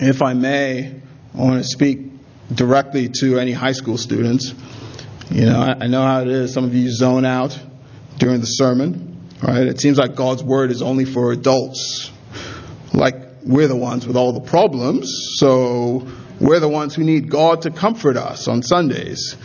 If 0.00 0.20
I 0.20 0.34
may, 0.34 1.00
I 1.34 1.38
want 1.38 1.62
to 1.62 1.64
speak 1.64 2.13
directly 2.52 3.08
to 3.20 3.38
any 3.38 3.52
high 3.52 3.72
school 3.72 3.96
students. 3.96 4.54
You 5.30 5.46
know, 5.46 5.60
I, 5.60 5.84
I 5.84 5.86
know 5.86 6.02
how 6.02 6.20
it 6.22 6.28
is. 6.28 6.52
Some 6.52 6.64
of 6.64 6.74
you 6.74 6.90
zone 6.90 7.24
out 7.24 7.58
during 8.18 8.40
the 8.40 8.46
sermon, 8.46 9.28
right? 9.42 9.66
It 9.66 9.80
seems 9.80 9.98
like 9.98 10.14
God's 10.14 10.42
word 10.42 10.70
is 10.70 10.82
only 10.82 11.04
for 11.04 11.32
adults. 11.32 12.10
Like 12.92 13.16
we're 13.44 13.68
the 13.68 13.76
ones 13.76 14.06
with 14.06 14.16
all 14.16 14.32
the 14.32 14.40
problems, 14.40 15.36
so 15.36 16.06
we're 16.40 16.60
the 16.60 16.68
ones 16.68 16.94
who 16.94 17.04
need 17.04 17.30
God 17.30 17.62
to 17.62 17.70
comfort 17.70 18.16
us 18.16 18.48
on 18.48 18.62
Sundays. 18.62 19.36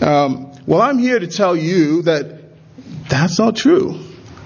Um, 0.00 0.52
well, 0.66 0.82
I'm 0.82 0.98
here 0.98 1.18
to 1.18 1.26
tell 1.26 1.56
you 1.56 2.02
that 2.02 2.40
that's 3.08 3.38
not 3.38 3.56
true. 3.56 3.98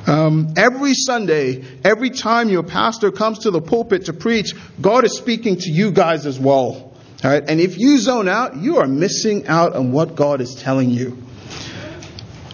Um, 0.06 0.54
every 0.56 0.92
Sunday, 0.94 1.64
every 1.82 2.10
time 2.10 2.50
your 2.50 2.62
pastor 2.62 3.10
comes 3.10 3.40
to 3.40 3.50
the 3.50 3.60
pulpit 3.60 4.06
to 4.06 4.12
preach, 4.12 4.52
God 4.80 5.04
is 5.04 5.16
speaking 5.16 5.56
to 5.56 5.70
you 5.70 5.92
guys 5.92 6.26
as 6.26 6.38
well. 6.38 6.93
All 7.24 7.30
right? 7.30 7.42
And 7.48 7.58
if 7.58 7.78
you 7.78 7.98
zone 7.98 8.28
out, 8.28 8.56
you 8.56 8.76
are 8.76 8.86
missing 8.86 9.46
out 9.46 9.74
on 9.74 9.92
what 9.92 10.14
God 10.14 10.42
is 10.42 10.54
telling 10.54 10.90
you. 10.90 11.22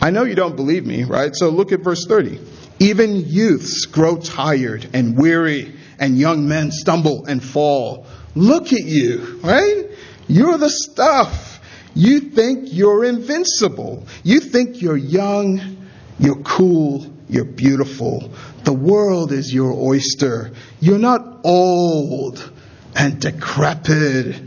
I 0.01 0.11
know 0.11 0.23
you 0.23 0.37
don't 0.37 0.55
believe 0.55 0.87
me, 0.87 1.03
right? 1.05 1.35
So 1.35 1.51
look 1.51 1.73
at 1.73 1.81
verse 1.81 2.07
30. 2.07 2.41
Even 2.79 3.17
youths 3.17 3.87
grow 3.87 4.17
tired 4.17 4.89
and 4.95 5.19
weary, 5.19 5.75
and 5.99 6.17
young 6.17 6.49
men 6.49 6.71
stumble 6.71 7.27
and 7.27 7.45
fall. 7.45 8.07
Look 8.35 8.73
at 8.73 8.85
you, 8.85 9.41
right? 9.43 9.91
You're 10.29 10.57
the 10.57 10.71
stuff. 10.71 11.61
You 11.95 12.21
think 12.21 12.73
you're 12.73 13.05
invincible. 13.05 14.07
You 14.23 14.41
think 14.41 14.81
you're 14.81 14.97
young, 14.97 15.79
you're 16.19 16.43
cool, 16.43 17.13
you're 17.29 17.45
beautiful. 17.45 18.33
The 18.65 18.73
world 18.73 19.33
is 19.33 19.53
your 19.53 19.73
oyster. 19.73 20.53
You're 20.81 20.99
not 20.99 21.41
old 21.45 22.53
and 22.95 23.21
decrepit 23.21 24.41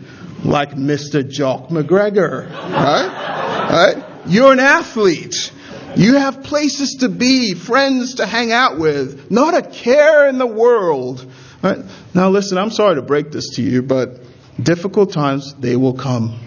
like 0.43 0.71
Mr. 0.71 1.27
Jock 1.27 1.69
McGregor, 1.69 2.49
right? 2.51 3.95
Right? 3.95 4.05
You're 4.27 4.51
an 4.53 4.59
athlete. 4.59 5.51
You 5.95 6.15
have 6.15 6.43
places 6.43 6.97
to 7.01 7.09
be, 7.09 7.53
friends 7.53 8.15
to 8.15 8.25
hang 8.25 8.51
out 8.51 8.77
with, 8.77 9.29
not 9.29 9.53
a 9.53 9.61
care 9.61 10.27
in 10.27 10.37
the 10.37 10.47
world. 10.47 11.29
Right? 11.61 11.79
Now 12.13 12.29
listen, 12.29 12.57
I'm 12.57 12.71
sorry 12.71 12.95
to 12.95 13.01
break 13.01 13.31
this 13.31 13.55
to 13.55 13.61
you, 13.61 13.83
but 13.83 14.21
difficult 14.61 15.13
times, 15.13 15.53
they 15.55 15.75
will 15.75 15.93
come. 15.93 16.39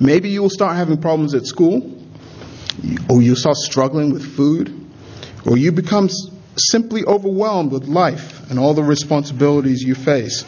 Maybe 0.00 0.30
you 0.30 0.42
will 0.42 0.50
start 0.50 0.76
having 0.76 1.00
problems 1.00 1.34
at 1.34 1.46
school, 1.46 1.98
or 3.08 3.22
you 3.22 3.36
start 3.36 3.56
struggling 3.56 4.12
with 4.12 4.36
food, 4.36 4.90
or 5.46 5.56
you 5.56 5.72
become 5.72 6.08
simply 6.56 7.04
overwhelmed 7.04 7.72
with 7.72 7.84
life 7.84 8.50
and 8.50 8.58
all 8.58 8.74
the 8.74 8.82
responsibilities 8.82 9.82
you 9.82 9.94
face. 9.94 10.44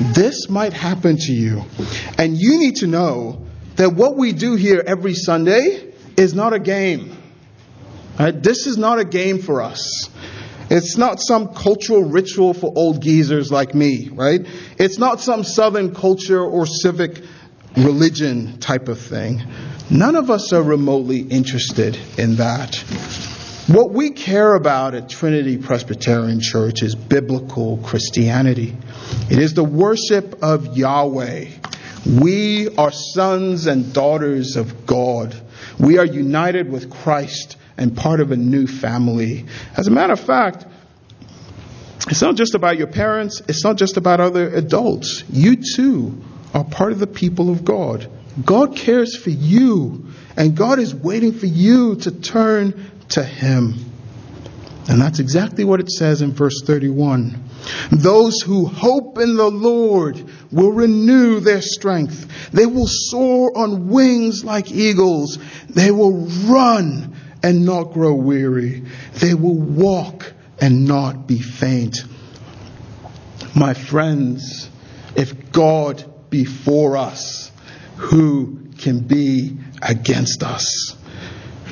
This 0.00 0.48
might 0.48 0.72
happen 0.72 1.16
to 1.16 1.32
you. 1.32 1.64
And 2.18 2.36
you 2.36 2.58
need 2.58 2.76
to 2.76 2.86
know 2.86 3.46
that 3.76 3.94
what 3.94 4.16
we 4.16 4.32
do 4.32 4.54
here 4.54 4.82
every 4.86 5.14
Sunday 5.14 5.92
is 6.16 6.34
not 6.34 6.52
a 6.52 6.58
game. 6.58 7.16
Right? 8.18 8.42
This 8.42 8.66
is 8.66 8.76
not 8.76 8.98
a 8.98 9.04
game 9.04 9.40
for 9.40 9.62
us. 9.62 10.10
It's 10.68 10.96
not 10.96 11.20
some 11.20 11.54
cultural 11.54 12.02
ritual 12.02 12.52
for 12.52 12.72
old 12.74 13.00
geezers 13.00 13.52
like 13.52 13.74
me, 13.74 14.08
right? 14.08 14.44
It's 14.78 14.98
not 14.98 15.20
some 15.20 15.44
southern 15.44 15.94
culture 15.94 16.42
or 16.42 16.66
civic 16.66 17.22
religion 17.76 18.58
type 18.58 18.88
of 18.88 19.00
thing. 19.00 19.42
None 19.90 20.16
of 20.16 20.30
us 20.30 20.52
are 20.52 20.62
remotely 20.62 21.20
interested 21.20 21.96
in 22.18 22.36
that. 22.36 22.82
What 23.68 23.90
we 23.90 24.10
care 24.10 24.54
about 24.54 24.94
at 24.94 25.08
Trinity 25.08 25.58
Presbyterian 25.58 26.38
Church 26.40 26.84
is 26.84 26.94
biblical 26.94 27.78
Christianity. 27.78 28.76
It 29.28 29.40
is 29.40 29.54
the 29.54 29.64
worship 29.64 30.40
of 30.40 30.76
Yahweh. 30.76 31.46
We 32.08 32.68
are 32.76 32.92
sons 32.92 33.66
and 33.66 33.92
daughters 33.92 34.54
of 34.54 34.86
God. 34.86 35.34
We 35.80 35.98
are 35.98 36.04
united 36.04 36.70
with 36.70 36.90
Christ 36.90 37.56
and 37.76 37.96
part 37.96 38.20
of 38.20 38.30
a 38.30 38.36
new 38.36 38.68
family. 38.68 39.46
As 39.76 39.88
a 39.88 39.90
matter 39.90 40.12
of 40.12 40.20
fact, 40.20 40.64
it's 42.08 42.22
not 42.22 42.36
just 42.36 42.54
about 42.54 42.78
your 42.78 42.86
parents, 42.86 43.42
it's 43.48 43.64
not 43.64 43.78
just 43.78 43.96
about 43.96 44.20
other 44.20 44.48
adults. 44.48 45.24
You 45.28 45.56
too 45.56 46.22
are 46.54 46.62
part 46.62 46.92
of 46.92 47.00
the 47.00 47.08
people 47.08 47.50
of 47.50 47.64
God. 47.64 48.08
God 48.44 48.76
cares 48.76 49.16
for 49.16 49.30
you, 49.30 50.06
and 50.36 50.56
God 50.56 50.78
is 50.78 50.94
waiting 50.94 51.32
for 51.32 51.46
you 51.46 51.96
to 51.96 52.12
turn 52.12 52.92
to 53.10 53.22
Him. 53.22 53.74
And 54.88 55.00
that's 55.00 55.18
exactly 55.18 55.64
what 55.64 55.80
it 55.80 55.90
says 55.90 56.22
in 56.22 56.32
verse 56.32 56.62
31. 56.64 57.42
Those 57.90 58.40
who 58.42 58.66
hope 58.66 59.18
in 59.18 59.36
the 59.36 59.50
Lord 59.50 60.24
will 60.52 60.70
renew 60.72 61.40
their 61.40 61.60
strength. 61.60 62.50
They 62.52 62.66
will 62.66 62.86
soar 62.86 63.56
on 63.56 63.88
wings 63.88 64.44
like 64.44 64.70
eagles. 64.70 65.38
They 65.68 65.90
will 65.90 66.26
run 66.46 67.16
and 67.42 67.66
not 67.66 67.92
grow 67.92 68.14
weary. 68.14 68.84
They 69.14 69.34
will 69.34 69.58
walk 69.58 70.32
and 70.60 70.86
not 70.86 71.26
be 71.26 71.40
faint. 71.40 72.04
My 73.54 73.74
friends, 73.74 74.70
if 75.16 75.50
God 75.50 76.04
be 76.30 76.44
for 76.44 76.96
us, 76.96 77.50
who 77.96 78.68
can 78.78 79.00
be 79.00 79.56
against 79.82 80.42
us? 80.42 80.95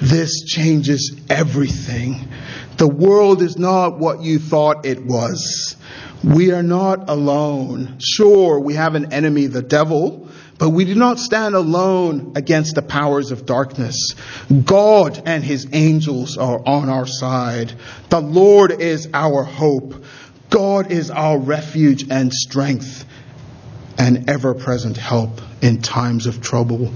This 0.05 0.43
changes 0.43 1.17
everything. 1.31 2.29
The 2.77 2.87
world 2.87 3.41
is 3.41 3.57
not 3.57 3.99
what 3.99 4.21
you 4.21 4.39
thought 4.39 4.85
it 4.85 5.03
was. 5.03 5.77
We 6.23 6.53
are 6.53 6.63
not 6.63 7.09
alone. 7.09 7.97
Sure, 8.01 8.61
we 8.61 8.75
have 8.75 8.97
an 8.97 9.15
enemy, 9.15 9.47
the 9.47 9.63
devil, 9.63 10.29
but 10.59 10.69
we 10.69 10.85
do 10.85 10.95
not 10.95 11.19
stand 11.19 11.55
alone 11.55 12.35
against 12.37 12.75
the 12.75 12.83
powers 12.83 13.31
of 13.31 13.47
darkness. 13.47 14.15
God 14.67 15.23
and 15.25 15.43
his 15.43 15.69
angels 15.73 16.37
are 16.37 16.61
on 16.67 16.91
our 16.91 17.07
side. 17.07 17.73
The 18.11 18.21
Lord 18.21 18.73
is 18.83 19.09
our 19.15 19.43
hope. 19.43 20.05
God 20.51 20.93
is 20.93 21.11
our 21.11 21.39
refuge 21.39 22.11
and 22.11 22.31
strength 22.31 23.07
and 23.97 24.29
ever 24.29 24.53
present 24.53 24.99
help 24.99 25.41
in 25.63 25.81
times 25.81 26.27
of 26.27 26.43
trouble. 26.43 26.93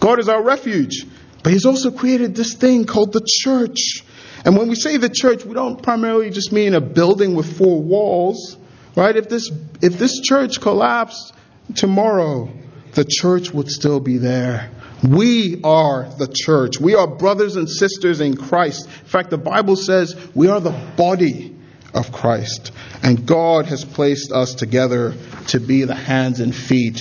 God 0.00 0.18
is 0.18 0.30
our 0.30 0.42
refuge. 0.42 1.04
But 1.42 1.52
he's 1.52 1.64
also 1.64 1.90
created 1.90 2.34
this 2.34 2.54
thing 2.54 2.84
called 2.84 3.12
the 3.12 3.26
church. 3.26 4.04
And 4.44 4.56
when 4.56 4.68
we 4.68 4.74
say 4.74 4.96
the 4.96 5.08
church, 5.08 5.44
we 5.44 5.54
don't 5.54 5.82
primarily 5.82 6.30
just 6.30 6.52
mean 6.52 6.74
a 6.74 6.80
building 6.80 7.34
with 7.34 7.56
four 7.58 7.80
walls, 7.82 8.56
right? 8.96 9.14
If 9.16 9.28
this, 9.28 9.50
if 9.80 9.98
this 9.98 10.20
church 10.20 10.60
collapsed 10.60 11.34
tomorrow, 11.74 12.50
the 12.92 13.04
church 13.04 13.52
would 13.52 13.70
still 13.70 14.00
be 14.00 14.18
there. 14.18 14.70
We 15.06 15.60
are 15.64 16.10
the 16.18 16.28
church. 16.32 16.78
We 16.78 16.94
are 16.94 17.06
brothers 17.06 17.56
and 17.56 17.68
sisters 17.68 18.20
in 18.20 18.36
Christ. 18.36 18.86
In 18.86 19.06
fact, 19.06 19.30
the 19.30 19.38
Bible 19.38 19.76
says 19.76 20.14
we 20.34 20.48
are 20.48 20.60
the 20.60 20.78
body 20.96 21.56
of 21.94 22.12
Christ. 22.12 22.72
And 23.02 23.26
God 23.26 23.66
has 23.66 23.84
placed 23.84 24.30
us 24.30 24.54
together 24.54 25.14
to 25.48 25.60
be 25.60 25.84
the 25.84 25.94
hands 25.94 26.40
and 26.40 26.54
feet 26.54 27.00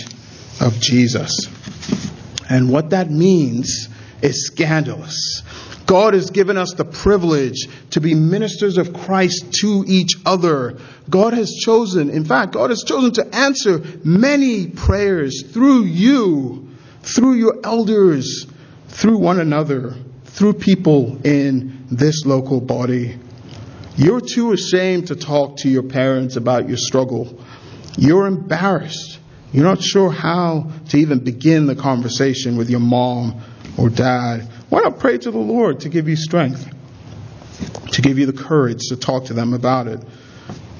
of 0.62 0.80
Jesus. 0.80 1.32
And 2.50 2.72
what 2.72 2.92
that 2.92 3.12
means 3.12 3.90
is 4.22 4.48
scandalous. 4.48 5.44
God 5.86 6.14
has 6.14 6.30
given 6.30 6.58
us 6.58 6.74
the 6.74 6.86
privilege 6.86 7.68
to 7.92 8.02
be 8.02 8.14
ministers 8.14 8.78
of 8.78 8.94
Christ 8.94 9.54
to 9.62 9.84
each 9.88 10.14
other. 10.26 10.78
God 11.10 11.34
has 11.34 11.52
chosen, 11.66 12.10
in 12.10 12.26
fact, 12.26 12.54
God 12.54 12.70
has 12.70 12.84
chosen 12.86 13.12
to 13.14 13.36
answer 13.36 13.82
many 14.04 14.68
prayers 14.68 15.52
through 15.52 15.86
you 15.86 16.70
through 17.02 17.34
your 17.34 17.60
elders, 17.64 18.46
through 18.88 19.18
one 19.18 19.40
another, 19.40 19.96
through 20.26 20.54
people 20.54 21.20
in 21.26 21.86
this 21.90 22.26
local 22.26 22.62
body. 22.62 23.18
You're 23.96 24.22
too 24.22 24.54
ashamed 24.54 25.08
to 25.08 25.16
talk 25.16 25.58
to 25.58 25.70
your 25.70 25.84
parents 25.84 26.36
about 26.36 26.68
your 26.68 26.78
struggle. 26.78 27.44
You're 27.98 28.28
embarrassed. 28.28 29.20
You're 29.52 29.66
not 29.66 29.82
sure 29.82 30.12
how 30.12 30.72
to 30.90 30.98
even 30.98 31.24
begin 31.24 31.66
the 31.66 31.76
conversation 31.76 32.56
with 32.56 32.70
your 32.70 32.80
mom 32.80 33.42
or 33.78 33.90
dad. 33.90 34.50
Why 34.70 34.82
not 34.82 35.00
pray 35.00 35.18
to 35.18 35.32
the 35.32 35.38
Lord 35.38 35.82
to 35.82 35.90
give 35.90 36.08
you 36.08 36.16
strength, 36.16 36.68
to 37.92 38.02
give 38.02 38.20
you 38.20 38.26
the 38.26 38.34
courage 38.34 38.88
to 38.90 38.98
talk 38.98 39.26
to 39.26 39.34
them 39.34 39.54
about 39.54 39.88
it? 39.88 40.04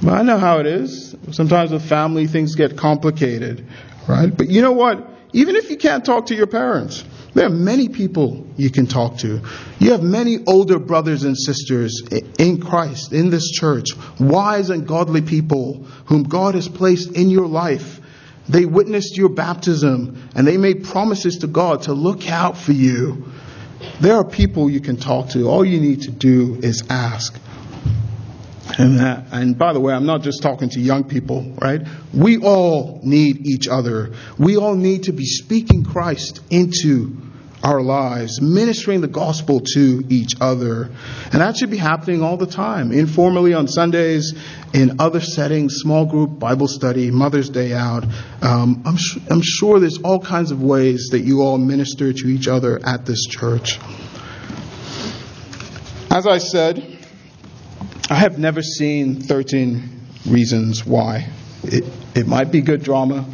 I 0.08 0.24
know 0.24 0.38
how 0.38 0.60
it 0.60 0.66
is. 0.66 1.16
Sometimes 1.32 1.72
with 1.72 1.88
family, 1.88 2.28
things 2.28 2.56
get 2.56 2.78
complicated, 2.78 3.66
right? 4.08 4.36
But 4.36 4.50
you 4.50 4.62
know 4.62 4.72
what? 4.72 5.08
Even 5.34 5.56
if 5.56 5.70
you 5.70 5.78
can't 5.78 6.06
talk 6.06 6.28
to 6.28 6.36
your 6.36 6.48
parents, 6.48 7.04
there 7.34 7.46
are 7.46 7.52
many 7.52 7.90
people 7.90 8.48
you 8.58 8.72
can 8.72 8.88
talk 8.88 9.18
to. 9.20 9.42
You 9.78 9.92
have 9.92 10.02
many 10.02 10.40
older 10.48 10.80
brothers 10.80 11.24
and 11.24 11.38
sisters 11.38 12.02
in 12.40 12.60
Christ, 12.60 13.14
in 13.14 13.30
this 13.30 13.52
church, 13.52 13.90
wise 14.20 14.70
and 14.70 14.88
godly 14.88 15.22
people 15.22 15.86
whom 16.06 16.24
God 16.24 16.56
has 16.56 16.68
placed 16.68 17.12
in 17.12 17.30
your 17.30 17.48
life. 17.48 17.99
They 18.50 18.66
witnessed 18.66 19.16
your 19.16 19.30
baptism 19.30 20.30
and 20.36 20.48
they 20.48 20.58
made 20.58 20.84
promises 20.84 21.38
to 21.38 21.48
God 21.48 21.84
to 21.84 21.94
look 21.94 22.30
out 22.30 22.58
for 22.58 22.72
you. 22.72 23.26
There 24.02 24.16
are 24.16 24.26
people 24.26 24.70
you 24.70 24.82
can 24.82 24.98
talk 24.98 25.30
to. 25.30 25.48
All 25.48 25.64
you 25.64 25.80
need 25.80 26.02
to 26.02 26.12
do 26.12 26.56
is 26.62 26.84
ask. 26.90 27.40
And, 28.78 29.00
that, 29.00 29.28
and 29.32 29.58
by 29.58 29.74
the 29.74 29.80
way, 29.80 29.94
I'm 29.94 30.06
not 30.06 30.22
just 30.22 30.42
talking 30.42 30.70
to 30.70 30.80
young 30.80 31.04
people, 31.04 31.56
right? 31.62 31.82
We 32.14 32.38
all 32.38 33.00
need 33.04 33.46
each 33.48 33.68
other. 33.68 34.14
We 34.38 34.58
all 34.58 34.76
need 34.76 35.04
to 35.04 35.12
be 35.12 35.26
speaking 35.26 35.84
Christ 35.84 36.42
into 36.50 37.18
our 37.64 37.82
lives, 37.82 38.42
ministering 38.42 39.02
the 39.02 39.08
gospel 39.08 39.60
to 39.60 40.04
each 40.10 40.32
other. 40.40 40.90
And 41.32 41.42
that 41.42 41.58
should 41.58 41.70
be 41.70 41.78
happening 41.78 42.24
all 42.24 42.38
the 42.38 42.48
time, 42.48 42.92
informally 42.92 43.54
on 43.54 43.68
Sundays, 43.68 44.34
in 44.74 45.00
other 45.00 45.20
settings, 45.20 45.76
small 45.78 46.06
group, 46.06 46.40
Bible 46.40 46.68
study, 46.68 47.12
Mother's 47.12 47.50
Day 47.50 47.74
out. 47.74 48.06
Um, 48.42 48.84
I'm, 48.86 48.98
sh- 48.98 49.18
I'm 49.30 49.42
sure 49.42 49.80
there's 49.80 50.00
all 50.00 50.20
kinds 50.20 50.52
of 50.52 50.62
ways 50.62 51.10
that 51.12 51.20
you 51.20 51.42
all 51.42 51.58
minister 51.58 52.14
to 52.14 52.28
each 52.28 52.48
other 52.48 52.80
at 52.86 53.06
this 53.06 53.26
church. 53.26 53.78
As 56.12 56.26
I 56.26 56.38
said, 56.38 56.98
I 58.10 58.16
have 58.16 58.40
never 58.40 58.62
seen 58.62 59.22
13 59.22 59.98
Reasons 60.26 60.86
Why. 60.86 61.30
It, 61.64 61.84
it 62.16 62.28
might 62.28 62.52
be 62.52 62.62
good 62.62 62.84
drama, 62.84 63.26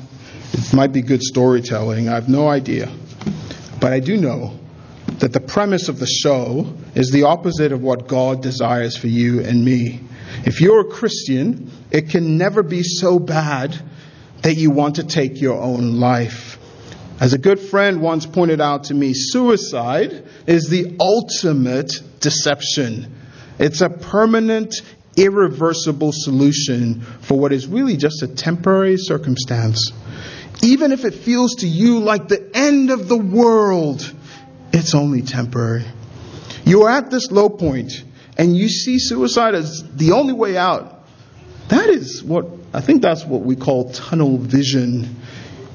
it 0.51 0.73
might 0.73 0.91
be 0.91 1.01
good 1.01 1.21
storytelling, 1.21 2.09
I 2.09 2.15
have 2.15 2.27
no 2.27 2.47
idea. 2.47 2.91
But 3.85 3.93
I 3.93 3.99
do 3.99 4.17
know 4.17 4.57
that 5.19 5.31
the 5.31 5.39
premise 5.39 5.89
of 5.89 5.99
the 5.99 6.07
show 6.07 6.73
is 6.95 7.11
the 7.11 7.25
opposite 7.25 7.71
of 7.71 7.83
what 7.83 8.07
God 8.07 8.41
desires 8.41 8.97
for 8.97 9.05
you 9.05 9.41
and 9.41 9.63
me. 9.63 9.99
If 10.43 10.59
you're 10.59 10.79
a 10.79 10.91
Christian, 10.91 11.69
it 11.91 12.09
can 12.09 12.35
never 12.35 12.63
be 12.63 12.81
so 12.81 13.19
bad 13.19 13.79
that 14.41 14.55
you 14.55 14.71
want 14.71 14.95
to 14.95 15.03
take 15.03 15.39
your 15.39 15.61
own 15.61 15.99
life. 15.99 16.57
As 17.19 17.33
a 17.33 17.37
good 17.37 17.59
friend 17.59 18.01
once 18.01 18.25
pointed 18.25 18.59
out 18.59 18.85
to 18.85 18.95
me, 18.95 19.11
suicide 19.13 20.25
is 20.47 20.67
the 20.67 20.95
ultimate 20.99 21.91
deception. 22.21 23.15
It's 23.59 23.81
a 23.81 23.89
permanent, 23.91 24.73
irreversible 25.15 26.11
solution 26.11 27.01
for 27.01 27.37
what 27.37 27.53
is 27.53 27.67
really 27.67 27.97
just 27.97 28.23
a 28.23 28.27
temporary 28.27 28.97
circumstance. 28.97 29.91
Even 30.65 30.91
if 30.91 31.05
it 31.05 31.13
feels 31.13 31.57
to 31.57 31.67
you 31.67 31.99
like 31.99 32.27
the 32.27 32.49
end 32.55 32.89
of 32.89 33.07
the 33.07 33.17
world, 33.17 34.11
it's 34.73 34.95
only 34.95 35.21
temporary. 35.21 35.85
You're 36.65 36.89
at 36.89 37.11
this 37.11 37.29
low 37.29 37.49
point 37.49 38.03
and 38.35 38.57
you 38.57 38.67
see 38.67 38.97
suicide 38.97 39.53
as 39.53 39.83
the 39.95 40.13
only 40.13 40.33
way 40.33 40.57
out. 40.57 41.05
That 41.67 41.89
is 41.89 42.23
what, 42.23 42.47
I 42.73 42.81
think 42.81 43.03
that's 43.03 43.23
what 43.23 43.41
we 43.41 43.55
call 43.55 43.91
tunnel 43.91 44.39
vision. 44.39 45.17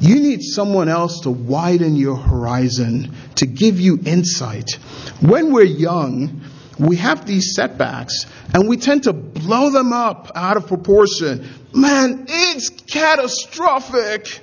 You 0.00 0.16
need 0.16 0.42
someone 0.42 0.88
else 0.88 1.20
to 1.20 1.31
widen 1.31 1.94
your 1.94 2.16
horizon, 2.16 3.14
to 3.37 3.46
give 3.46 3.79
you 3.79 4.00
insight. 4.05 4.72
When 5.20 5.53
we're 5.53 5.62
young, 5.62 6.40
we 6.81 6.96
have 6.96 7.26
these 7.26 7.55
setbacks 7.55 8.26
and 8.53 8.68
we 8.68 8.76
tend 8.76 9.05
to 9.05 9.12
blow 9.12 9.70
them 9.70 9.92
up 9.92 10.33
out 10.35 10.57
of 10.57 10.66
proportion. 10.66 11.48
Man, 11.72 12.24
it's 12.29 12.70
catastrophic. 12.70 14.40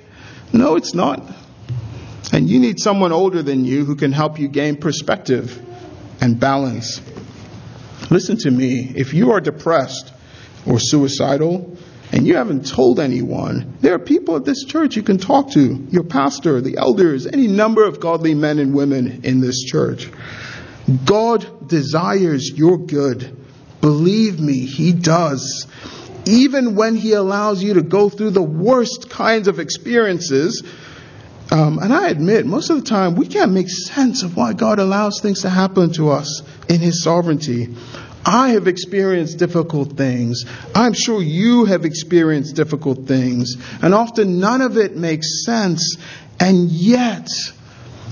No, 0.58 0.74
it's 0.74 0.92
not. 0.92 1.22
And 2.32 2.50
you 2.50 2.58
need 2.58 2.80
someone 2.80 3.12
older 3.12 3.44
than 3.44 3.64
you 3.64 3.84
who 3.84 3.94
can 3.94 4.10
help 4.10 4.40
you 4.40 4.48
gain 4.48 4.76
perspective 4.76 5.64
and 6.20 6.40
balance. 6.40 7.00
Listen 8.10 8.36
to 8.38 8.50
me. 8.50 8.92
If 8.96 9.14
you 9.14 9.30
are 9.30 9.40
depressed 9.40 10.12
or 10.66 10.80
suicidal 10.80 11.76
and 12.10 12.26
you 12.26 12.34
haven't 12.34 12.66
told 12.66 12.98
anyone, 12.98 13.78
there 13.82 13.94
are 13.94 14.00
people 14.00 14.34
at 14.34 14.44
this 14.44 14.64
church 14.64 14.96
you 14.96 15.04
can 15.04 15.18
talk 15.18 15.52
to 15.52 15.86
your 15.90 16.02
pastor, 16.02 16.60
the 16.60 16.76
elders, 16.76 17.28
any 17.28 17.46
number 17.46 17.84
of 17.84 18.00
godly 18.00 18.34
men 18.34 18.58
and 18.58 18.74
women 18.74 19.20
in 19.22 19.38
this 19.38 19.62
church. 19.62 20.10
God 21.04 21.68
desires 21.68 22.50
your 22.52 22.78
good. 22.78 23.36
Believe 23.80 24.40
me, 24.40 24.66
He 24.66 24.92
does. 24.92 25.68
Even 26.26 26.74
when 26.74 26.96
He 26.96 27.12
allows 27.12 27.62
you 27.62 27.74
to 27.74 27.82
go 27.82 28.08
through 28.08 28.30
the 28.30 28.42
worst 28.42 29.08
kinds 29.10 29.48
of 29.48 29.58
experiences, 29.58 30.62
um, 31.50 31.78
and 31.78 31.92
I 31.92 32.08
admit, 32.08 32.44
most 32.44 32.68
of 32.68 32.76
the 32.76 32.88
time, 32.88 33.14
we 33.14 33.26
can't 33.26 33.52
make 33.52 33.68
sense 33.68 34.22
of 34.22 34.36
why 34.36 34.52
God 34.52 34.78
allows 34.78 35.20
things 35.20 35.42
to 35.42 35.50
happen 35.50 35.92
to 35.94 36.10
us 36.10 36.42
in 36.68 36.80
His 36.80 37.02
sovereignty. 37.02 37.74
I 38.24 38.50
have 38.50 38.68
experienced 38.68 39.38
difficult 39.38 39.96
things. 39.96 40.44
I'm 40.74 40.92
sure 40.92 41.22
you 41.22 41.64
have 41.64 41.86
experienced 41.86 42.54
difficult 42.56 43.06
things. 43.06 43.56
And 43.80 43.94
often 43.94 44.38
none 44.38 44.60
of 44.60 44.76
it 44.76 44.96
makes 44.96 45.44
sense. 45.46 45.96
And 46.38 46.70
yet, 46.70 47.28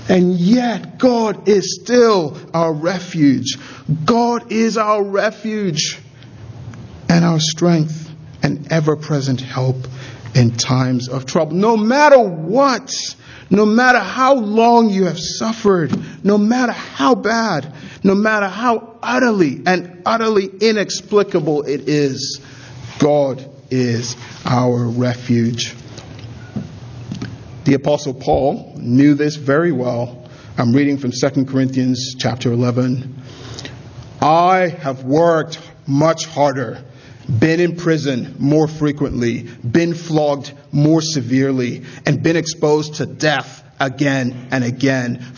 and 0.09 0.33
yet, 0.38 0.99
God 0.99 1.49
is 1.49 1.79
still 1.83 2.38
our 2.55 2.73
refuge. 2.73 3.59
God 4.07 4.51
is 4.51 4.79
our 4.79 5.03
refuge 5.03 5.99
and 7.09 7.25
our 7.25 7.40
strength 7.40 8.11
and 8.42 8.71
ever 8.73 8.97
present 8.97 9.40
help 9.40 9.77
in 10.35 10.51
times 10.53 11.09
of 11.09 11.27
trouble. 11.27 11.57
No 11.57 11.77
matter 11.77 12.21
what, 12.21 12.92
no 13.51 13.64
matter 13.64 13.99
how 13.99 14.35
long 14.35 14.90
you 14.90 15.05
have 15.05 15.19
suffered, 15.19 15.97
no 16.25 16.37
matter 16.37 16.73
how 16.73 17.14
bad, 17.14 17.73
no 18.03 18.14
matter 18.14 18.49
how 18.49 18.99
utterly 19.03 19.62
and 19.66 20.03
utterly 20.05 20.47
inexplicable 20.47 21.62
it 21.62 21.88
is, 21.88 22.40
God 22.99 23.49
is 23.71 24.16
our 24.45 24.85
refuge. 24.85 25.75
The 27.64 27.75
apostle 27.75 28.14
Paul 28.14 28.75
knew 28.77 29.14
this 29.14 29.37
very 29.37 29.73
well. 29.73 30.29
I'm 30.57 30.73
reading 30.73 30.99
from 30.99 31.11
2 31.11 31.47
Corinthians 31.47 32.14
chapter 32.19 32.53
11. 32.53 33.23
I 34.21 34.69
have 34.69 35.05
worked 35.05 35.59
much 35.87 36.27
harder, 36.27 36.85
been 37.29 37.61
in 37.61 37.77
prison 37.77 38.35
more 38.39 38.69
frequently, 38.69 39.43
been 39.43 39.95
flogged 39.95 40.53
more 40.73 41.03
severely, 41.03 41.85
and 42.05 42.23
been 42.23 42.37
exposed 42.37 42.96
to 42.96 43.07
death 43.07 43.63
again 43.81 44.48
and 44.50 44.65
again. 44.65 45.25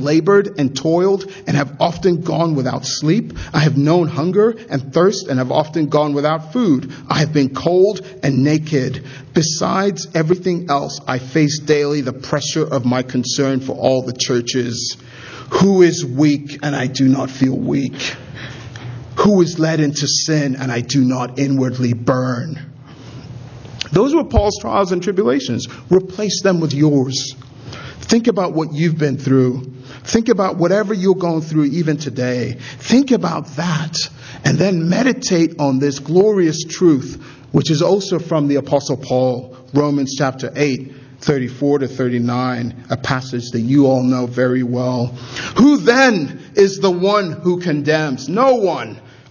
labored 0.00 0.58
and 0.58 0.76
toiled 0.76 1.30
and 1.46 1.56
have 1.56 1.80
often 1.80 2.22
gone 2.22 2.54
without 2.54 2.84
sleep. 2.84 3.32
I 3.52 3.60
have 3.60 3.76
known 3.76 4.08
hunger 4.08 4.54
and 4.70 4.92
thirst 4.92 5.28
and 5.28 5.38
have 5.38 5.52
often 5.52 5.88
gone 5.88 6.14
without 6.14 6.52
food. 6.52 6.92
I 7.08 7.18
have 7.18 7.32
been 7.32 7.54
cold 7.54 8.06
and 8.22 8.44
naked. 8.44 9.04
Besides 9.34 10.08
everything 10.14 10.70
else, 10.70 11.00
I 11.06 11.18
face 11.18 11.60
daily 11.60 12.00
the 12.00 12.12
pressure 12.12 12.64
of 12.64 12.84
my 12.84 13.02
concern 13.02 13.60
for 13.60 13.72
all 13.72 14.02
the 14.02 14.12
churches. 14.12 14.96
Who 15.60 15.82
is 15.82 16.04
weak 16.04 16.58
and 16.62 16.76
I 16.76 16.86
do 16.86 17.08
not 17.08 17.30
feel 17.30 17.56
weak? 17.56 18.16
Who 19.18 19.40
is 19.42 19.58
led 19.58 19.80
into 19.80 20.06
sin 20.06 20.56
and 20.56 20.70
I 20.70 20.80
do 20.80 21.04
not 21.04 21.38
inwardly 21.38 21.92
burn? 21.92 22.68
Those 23.92 24.14
were 24.14 24.24
Paul's 24.24 24.58
trials 24.60 24.92
and 24.92 25.02
tribulations. 25.02 25.66
Replace 25.90 26.42
them 26.42 26.60
with 26.60 26.72
yours. 26.74 27.34
Think 28.00 28.26
about 28.26 28.52
what 28.52 28.72
you've 28.72 28.98
been 28.98 29.18
through. 29.18 29.72
Think 30.04 30.28
about 30.28 30.56
whatever 30.56 30.94
you're 30.94 31.14
going 31.14 31.42
through 31.42 31.64
even 31.64 31.96
today. 31.96 32.56
Think 32.58 33.10
about 33.10 33.46
that 33.56 33.96
and 34.44 34.58
then 34.58 34.88
meditate 34.88 35.58
on 35.58 35.78
this 35.78 35.98
glorious 35.98 36.64
truth, 36.64 37.22
which 37.52 37.70
is 37.70 37.82
also 37.82 38.18
from 38.18 38.48
the 38.48 38.56
apostle 38.56 38.96
Paul, 38.96 39.56
Romans 39.74 40.14
chapter 40.16 40.52
8, 40.54 40.94
34 41.20 41.80
to 41.80 41.88
39, 41.88 42.84
a 42.90 42.96
passage 42.96 43.50
that 43.50 43.60
you 43.60 43.86
all 43.86 44.02
know 44.02 44.26
very 44.26 44.62
well. 44.62 45.06
Who 45.56 45.78
then 45.78 46.52
is 46.54 46.78
the 46.78 46.90
one 46.90 47.32
who 47.32 47.60
condemns? 47.60 48.28
No 48.28 48.56
one. 48.56 49.00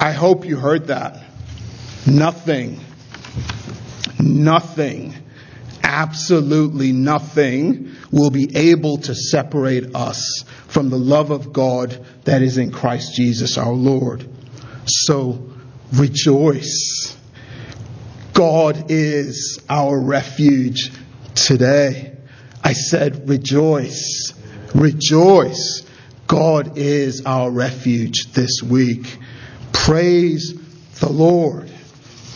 I 0.00 0.12
hope 0.12 0.46
you 0.46 0.56
heard 0.56 0.86
that. 0.86 1.22
Nothing, 2.06 2.80
nothing, 4.18 5.14
absolutely 5.82 6.92
nothing 6.92 7.94
will 8.10 8.30
be 8.30 8.56
able 8.56 8.96
to 8.96 9.14
separate 9.14 9.94
us 9.94 10.44
from 10.68 10.88
the 10.88 10.96
love 10.96 11.30
of 11.30 11.52
God 11.52 12.02
that 12.24 12.40
is 12.40 12.56
in 12.56 12.72
Christ 12.72 13.14
Jesus 13.14 13.58
our 13.58 13.74
Lord. 13.74 14.26
So 14.86 15.50
rejoice. 15.92 17.14
God 18.32 18.90
is 18.90 19.62
our 19.68 20.00
refuge 20.00 20.92
today. 21.34 22.16
I 22.64 22.72
said 22.72 23.28
rejoice. 23.28 24.32
Rejoice. 24.74 25.86
God 26.26 26.78
is 26.78 27.26
our 27.26 27.50
refuge 27.50 28.32
this 28.32 28.62
week. 28.62 29.18
Praise 29.90 30.54
the 31.00 31.10
Lord. 31.10 31.68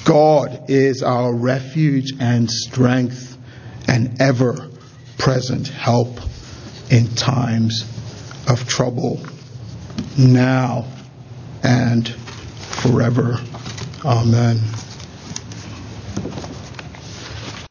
God 0.04 0.68
is 0.68 1.04
our 1.04 1.32
refuge 1.32 2.10
and 2.18 2.50
strength 2.50 3.38
and 3.86 4.20
ever 4.20 4.70
present 5.18 5.68
help 5.68 6.18
in 6.90 7.06
times 7.14 7.84
of 8.48 8.66
trouble, 8.66 9.24
now 10.18 10.84
and 11.62 12.12
forever. 12.12 13.36
Amen. 14.04 14.58